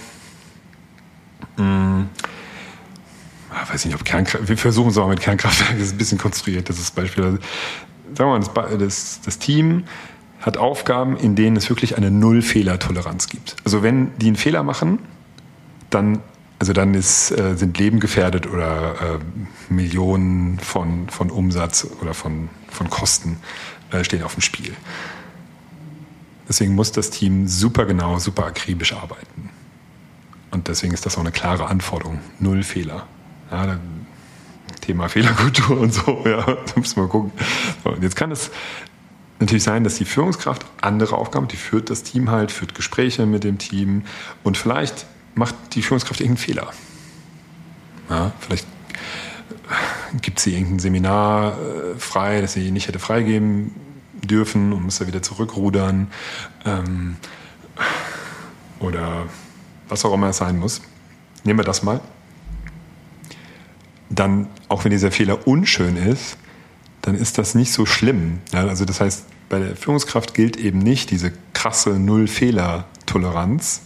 hm, 1.58 2.10
weiß 3.72 3.86
nicht, 3.86 3.96
ob 3.96 4.06
Kernkraft, 4.06 4.48
wir 4.48 4.58
versuchen 4.58 4.90
es 4.90 4.98
auch 4.98 5.08
mit 5.08 5.20
Kernkraftwerken, 5.20 5.78
das 5.78 5.88
ist 5.88 5.94
ein 5.96 5.98
bisschen 5.98 6.18
konstruiert, 6.18 6.70
das 6.70 6.80
ist 6.80 6.96
Beispiel. 6.96 7.24
Also, 7.24 7.38
sagen 7.38 8.30
wir 8.32 8.40
mal, 8.40 8.40
das, 8.40 8.54
das, 8.78 9.22
das 9.22 9.40
Team 9.40 9.84
hat 10.42 10.58
Aufgaben, 10.58 11.18
in 11.18 11.36
denen 11.36 11.56
es 11.56 11.70
wirklich 11.70 11.98
eine 11.98 12.10
Null-Fehler-Toleranz 12.12 13.28
gibt. 13.28 13.56
Also 13.64 13.84
wenn 13.84 14.18
die 14.18 14.28
einen 14.28 14.36
Fehler 14.36 14.64
machen, 14.64 15.00
dann, 15.90 16.20
also 16.60 16.74
dann 16.74 16.94
ist, 16.96 17.32
äh, 17.32 17.56
sind 17.56 17.78
Leben 17.78 18.00
gefährdet 18.00 18.48
oder 18.48 18.94
äh, 18.94 19.74
Millionen 19.74 20.60
von, 20.60 21.10
von 21.10 21.30
Umsatz 21.30 21.88
oder 22.02 22.14
von, 22.14 22.50
von 22.70 22.90
Kosten 22.90 23.38
äh, 23.92 24.04
stehen 24.04 24.24
auf 24.24 24.34
dem 24.34 24.42
Spiel. 24.42 24.74
Deswegen 26.48 26.76
muss 26.76 26.92
das 26.92 27.10
Team 27.10 27.48
super 27.48 27.86
genau, 27.86 28.20
super 28.20 28.46
akribisch 28.46 28.94
arbeiten. 28.94 29.50
Und 30.52 30.68
deswegen 30.68 30.94
ist 30.94 31.06
das 31.06 31.16
auch 31.16 31.22
eine 31.22 31.32
klare 31.32 31.68
Anforderung. 31.68 32.20
Null 32.40 32.64
Fehler. 32.64 33.08
Ja, 33.52 33.80
Thema 34.82 35.08
Fehlerkultur 35.08 35.80
und 35.80 35.94
so, 35.94 36.24
ja, 36.26 36.42
da 36.46 36.74
muss 36.76 36.96
man 36.96 37.08
gucken. 37.08 37.32
So, 37.84 37.96
jetzt 38.02 38.16
kann 38.16 38.32
es 38.32 38.52
natürlich 39.40 39.64
sein, 39.64 39.84
dass 39.84 39.96
die 39.96 40.06
Führungskraft 40.06 40.66
andere 40.82 41.18
Aufgaben, 41.18 41.48
die 41.48 41.58
führt 41.58 41.90
das 41.90 42.04
Team 42.04 42.30
halt, 42.30 42.52
führt 42.52 42.76
Gespräche 42.76 43.26
mit 43.26 43.44
dem 43.44 43.58
Team 43.58 44.04
und 44.44 44.58
vielleicht 44.58 45.06
macht 45.36 45.56
die 45.74 45.82
Führungskraft 45.82 46.20
irgendeinen 46.20 46.46
Fehler. 46.46 46.72
Ja, 48.10 48.32
vielleicht 48.40 48.68
gibt 50.21 50.39
sie 50.39 50.54
irgendein 50.54 50.80
Seminar 50.80 51.54
äh, 51.54 52.00
frei, 52.00 52.41
das 52.41 52.54
sie 52.54 52.71
nicht 52.71 52.88
hätte 52.88 53.00
freigeben 53.00 53.71
dürfen 54.24 54.74
und 54.74 54.84
muss 54.84 55.00
da 55.00 55.08
wieder 55.08 55.21
zurückrudern 55.21 56.08
ähm, 56.65 57.17
oder 58.80 59.28
was 59.88 60.06
auch 60.06 60.13
immer 60.13 60.30
es 60.30 60.38
sein 60.38 60.60
muss. 60.60 60.82
Nehmen 61.43 61.60
wir 61.60 61.63
das 61.63 61.84
mal. 61.84 62.02
Dann, 64.10 64.47
auch 64.67 64.84
wenn 64.84 64.91
dieser 64.91 65.12
Fehler 65.12 65.47
unschön 65.47 65.97
ist, 65.97 66.38
dann 67.02 67.15
ist 67.15 67.38
das 67.38 67.56
nicht 67.56 67.71
so 67.74 67.86
schlimm. 67.86 68.39
Ja, 68.54 68.67
also 68.67 68.86
das 68.86 69.02
heißt, 69.02 69.26
bei 69.50 69.60
der 69.60 69.76
Führungskraft 69.76 70.34
gilt 70.34 70.58
eben 70.58 70.80
nicht 70.80 71.12
diese 71.12 71.34
krasse 71.54 72.00
Null-Fehler-Toleranz, 72.00 73.82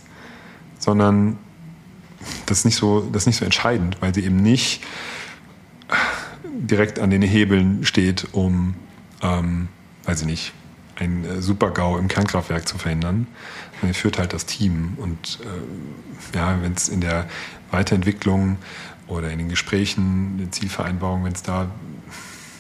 sondern 0.80 1.38
das 2.46 2.60
ist, 2.60 2.66
nicht 2.66 2.76
so, 2.76 3.08
das 3.12 3.24
ist 3.24 3.28
nicht 3.28 3.38
so 3.38 3.46
entscheidend, 3.46 3.98
weil 4.02 4.14
sie 4.14 4.24
eben 4.24 4.38
nicht 4.38 4.82
direkt 6.56 7.00
an 7.00 7.10
den 7.10 7.22
Hebeln 7.22 7.86
steht, 7.86 8.28
um, 8.32 8.76
ähm, 9.22 9.68
weiß 10.06 10.22
ich 10.22 10.28
nicht, 10.28 10.54
ein 10.98 11.26
äh, 11.26 11.42
Super-GAU 11.42 11.98
im 11.98 12.08
Kernkraftwerk 12.08 12.68
zu 12.68 12.78
verhindern. 12.78 13.28
Er 13.82 13.94
führt 13.94 14.18
halt 14.18 14.34
das 14.34 14.46
Team. 14.46 14.94
Und 14.98 15.40
äh, 15.44 16.38
ja, 16.38 16.62
wenn 16.62 16.74
es 16.74 16.90
in 16.90 17.02
der 17.02 17.28
Weiterentwicklung 17.72 18.58
oder 19.08 19.30
in 19.30 19.38
den 19.38 19.50
Gesprächen, 19.50 20.38
den 20.38 20.52
Zielvereinbarungen, 20.52 21.26
wenn 21.26 21.34
es 21.34 21.44
da 21.44 21.70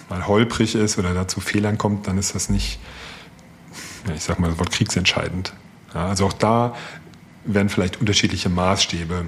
mal 0.09 0.27
holprig 0.27 0.75
ist 0.75 0.97
oder 0.97 1.13
da 1.13 1.27
zu 1.27 1.39
Fehlern 1.39 1.77
kommt, 1.77 2.07
dann 2.07 2.17
ist 2.17 2.35
das 2.35 2.49
nicht, 2.49 2.79
ja, 4.07 4.13
ich 4.13 4.23
sag 4.23 4.39
mal 4.39 4.49
das 4.49 4.59
Wort 4.59 4.71
kriegsentscheidend. 4.71 5.53
Ja, 5.93 6.07
also 6.07 6.25
auch 6.27 6.33
da 6.33 6.75
werden 7.45 7.69
vielleicht 7.69 7.99
unterschiedliche 7.99 8.49
Maßstäbe, 8.49 9.25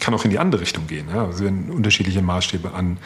kann 0.00 0.14
auch 0.14 0.24
in 0.24 0.30
die 0.30 0.38
andere 0.38 0.60
Richtung 0.62 0.86
gehen. 0.86 1.08
Ja, 1.08 1.26
also 1.26 1.44
werden 1.44 1.70
unterschiedliche 1.70 2.22
Maßstäbe 2.22 2.74
an, 2.74 2.98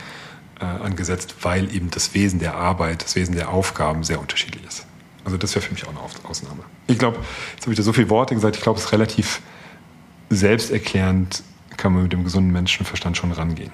äh, 0.60 0.64
angesetzt, 0.64 1.36
weil 1.42 1.74
eben 1.74 1.90
das 1.90 2.14
Wesen 2.14 2.38
der 2.38 2.54
Arbeit, 2.54 3.04
das 3.04 3.16
Wesen 3.16 3.34
der 3.34 3.50
Aufgaben 3.50 4.04
sehr 4.04 4.20
unterschiedlich 4.20 4.64
ist. 4.64 4.86
Also 5.24 5.36
das 5.36 5.54
wäre 5.54 5.64
für 5.64 5.72
mich 5.72 5.84
auch 5.86 5.90
eine 5.90 6.00
Ausnahme. 6.28 6.64
Ich 6.86 6.98
glaube, 6.98 7.18
jetzt 7.54 7.62
habe 7.62 7.72
ich 7.72 7.76
da 7.76 7.82
so 7.82 7.92
viele 7.92 8.10
Worte 8.10 8.34
gesagt, 8.34 8.56
ich 8.56 8.62
glaube, 8.62 8.78
es 8.78 8.86
ist 8.86 8.92
relativ 8.92 9.40
selbsterklärend, 10.30 11.42
kann 11.76 11.92
man 11.92 12.02
mit 12.02 12.12
dem 12.12 12.24
gesunden 12.24 12.52
Menschenverstand 12.52 13.16
schon 13.16 13.32
rangehen. 13.32 13.72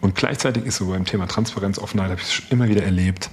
Und 0.00 0.14
gleichzeitig 0.14 0.66
ist 0.66 0.76
so 0.76 0.88
beim 0.88 1.04
Thema 1.04 1.26
Transparenz, 1.26 1.78
Offenheit, 1.78 2.10
habe 2.10 2.20
ich 2.20 2.26
es 2.26 2.42
immer 2.50 2.68
wieder 2.68 2.82
erlebt, 2.82 3.30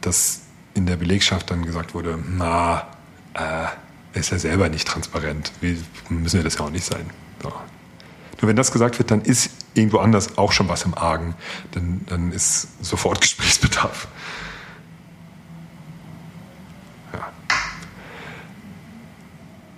dass 0.00 0.42
in 0.74 0.86
der 0.86 0.96
Belegschaft 0.96 1.50
dann 1.50 1.64
gesagt 1.64 1.94
wurde, 1.94 2.18
na, 2.36 2.86
äh, 3.34 4.18
ist 4.18 4.30
ja 4.30 4.38
selber 4.38 4.68
nicht 4.68 4.86
transparent. 4.86 5.52
Wie 5.60 5.78
müssen 6.08 6.38
wir 6.38 6.44
das 6.44 6.58
ja 6.58 6.62
auch 6.62 6.70
nicht 6.70 6.84
sein. 6.84 7.08
So. 7.42 7.48
Nur 7.48 8.48
wenn 8.48 8.56
das 8.56 8.72
gesagt 8.72 8.98
wird, 8.98 9.10
dann 9.10 9.22
ist 9.22 9.50
irgendwo 9.74 9.98
anders 9.98 10.38
auch 10.38 10.52
schon 10.52 10.68
was 10.68 10.84
im 10.84 10.96
Argen. 10.96 11.34
Dann, 11.72 12.02
dann 12.06 12.32
ist 12.32 12.68
sofort 12.84 13.20
Gesprächsbedarf. 13.22 14.08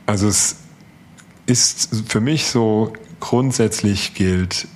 Also 0.06 0.28
es 0.28 0.56
ist 1.46 1.88
für 2.08 2.20
mich 2.20 2.46
so, 2.46 2.92
grundsätzlich 3.20 4.12
gilt, 4.12 4.68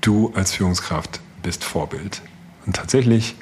du 0.00 0.32
als 0.34 0.52
Führungskraft 0.52 1.20
bist 1.42 1.64
Vorbild. 1.64 2.22
Und 2.64 2.76
tatsächlich 2.76 3.34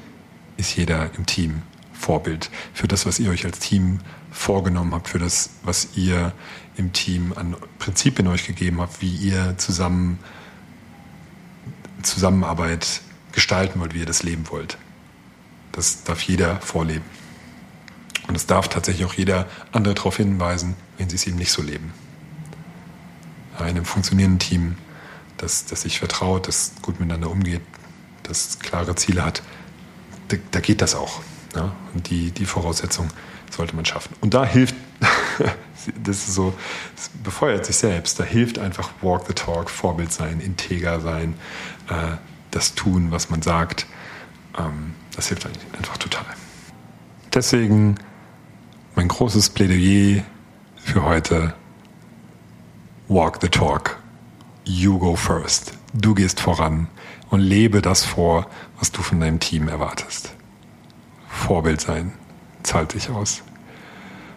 ist 0.57 0.77
jeder 0.77 1.15
im 1.15 1.27
Team 1.27 1.63
Vorbild 1.93 2.51
für 2.75 2.89
das, 2.89 3.07
was 3.07 3.19
ihr 3.19 3.31
euch 3.31 3.45
als 3.45 3.61
Team 3.61 4.01
vorgenommen 4.31 4.95
habt, 4.95 5.09
für 5.09 5.19
das, 5.19 5.51
was 5.63 5.89
ihr 5.97 6.33
im 6.77 6.93
Team 6.93 7.33
an 7.37 7.57
Prinzipien 7.79 8.27
euch 8.29 8.47
gegeben 8.47 8.81
habt, 8.81 9.01
wie 9.01 9.15
ihr 9.15 9.57
zusammen 9.59 10.19
Zusammenarbeit 12.03 13.03
gestalten 13.33 13.81
wollt, 13.81 13.95
wie 13.95 14.01
ihr 14.01 14.07
das 14.07 14.23
leben 14.23 14.49
wollt. 14.51 14.79
Das 15.73 16.05
darf 16.05 16.23
jeder 16.23 16.61
vorleben. 16.61 17.05
Und 18.27 18.35
es 18.35 18.47
darf 18.47 18.69
tatsächlich 18.69 19.07
auch 19.07 19.15
jeder 19.15 19.47
andere 19.73 19.95
darauf 19.95 20.17
hinweisen, 20.17 20.77
wenn 20.99 21.09
sie 21.09 21.17
es 21.17 21.27
eben 21.27 21.39
nicht 21.39 21.53
so 21.53 21.63
leben. 21.63 21.93
In 23.59 23.65
einem 23.65 23.85
funktionierenden 23.85 24.39
Team, 24.39 24.77
das, 25.37 25.65
das 25.67 25.83
sich 25.83 25.99
vertraut, 25.99 26.47
das 26.47 26.73
gut 26.83 27.01
miteinander 27.01 27.31
umgeht, 27.31 27.63
das 28.23 28.59
klare 28.59 28.95
Ziele 28.95 29.25
hat, 29.25 29.43
da, 30.29 30.37
da 30.51 30.61
geht 30.61 30.83
das 30.83 30.95
auch. 30.95 31.23
Ja? 31.59 31.73
Und 31.93 32.09
die, 32.09 32.31
die 32.31 32.45
Voraussetzung 32.45 33.09
sollte 33.51 33.75
man 33.75 33.85
schaffen. 33.85 34.15
Und 34.21 34.33
da 34.33 34.45
hilft, 34.45 34.77
das 36.05 36.33
so, 36.33 36.55
das 36.95 37.11
befeuert 37.25 37.67
sich 37.67 37.77
selbst, 37.77 38.21
da 38.21 38.25
hilft 38.25 38.61
einfach 38.61 38.91
Walk 39.03 39.25
the 39.27 39.33
Talk, 39.33 39.69
Vorbild 39.69 40.13
sein, 40.13 40.41
integer 40.41 41.01
sein, 41.01 41.35
äh, 41.89 42.17
das 42.53 42.75
tun, 42.75 43.11
was 43.11 43.29
man 43.29 43.43
sagt. 43.43 43.87
Ähm, 44.57 44.95
das 45.17 45.29
hilft 45.29 45.49
einfach 45.77 45.97
total. 45.97 46.27
Deswegen 47.35 47.97
mein 48.95 49.09
großes 49.09 49.51
Plädoyer 49.51 50.23
für 50.77 51.05
heute. 51.05 51.55
Walk 53.09 53.39
the 53.41 53.49
talk. 53.49 53.99
You 54.65 54.99
go 54.99 55.17
first. 55.17 55.73
Du 55.93 56.15
gehst 56.15 56.41
voran 56.41 56.87
und 57.31 57.41
lebe 57.41 57.83
das 57.83 58.05
vor, 58.05 58.47
was 58.79 58.93
du 58.93 59.03
von 59.03 59.19
deinem 59.19 59.41
Team 59.41 59.67
erwartest. 59.69 60.38
Vorbild 61.39 61.81
sein 61.81 62.13
zahlt 62.63 62.93
sich 62.93 63.09
aus. 63.11 63.43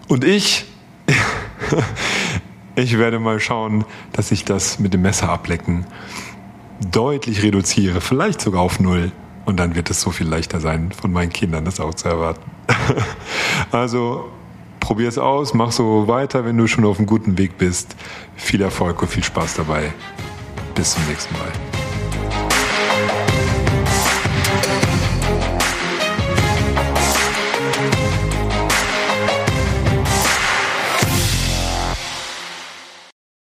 Und 0.08 0.24
ich, 0.24 0.66
ich 2.76 2.98
werde 2.98 3.20
mal 3.20 3.40
schauen, 3.40 3.86
dass 4.14 4.32
ich 4.32 4.46
das 4.46 4.80
mit 4.80 4.94
dem 4.94 5.02
Messer 5.02 5.30
ablecken 5.30 5.86
deutlich 6.90 7.44
reduziere, 7.44 8.02
vielleicht 8.02 8.42
sogar 8.42 8.62
auf 8.62 8.80
null. 8.80 9.12
Und 9.46 9.58
dann 9.58 9.76
wird 9.76 9.90
es 9.90 10.02
so 10.02 10.12
viel 10.12 10.28
leichter 10.28 10.60
sein, 10.60 10.92
von 10.92 11.12
meinen 11.12 11.32
Kindern 11.32 11.66
das 11.66 11.80
auch 11.80 11.94
zu 11.94 12.08
erwarten. 12.08 12.50
also 13.72 14.30
probier 14.80 15.08
es 15.08 15.18
aus, 15.18 15.54
mach 15.54 15.72
so 15.72 16.08
weiter, 16.08 16.46
wenn 16.46 16.58
du 16.58 16.68
schon 16.68 16.86
auf 16.86 16.98
einem 16.98 17.08
guten 17.08 17.38
Weg 17.38 17.58
bist. 17.58 17.96
Viel 18.36 18.62
Erfolg 18.62 19.02
und 19.02 19.10
viel 19.10 19.24
Spaß 19.24 19.56
dabei. 19.56 19.94
Bis 20.76 20.94
zum 20.94 21.04
nächsten 21.08 21.34
Mal. 21.34 21.71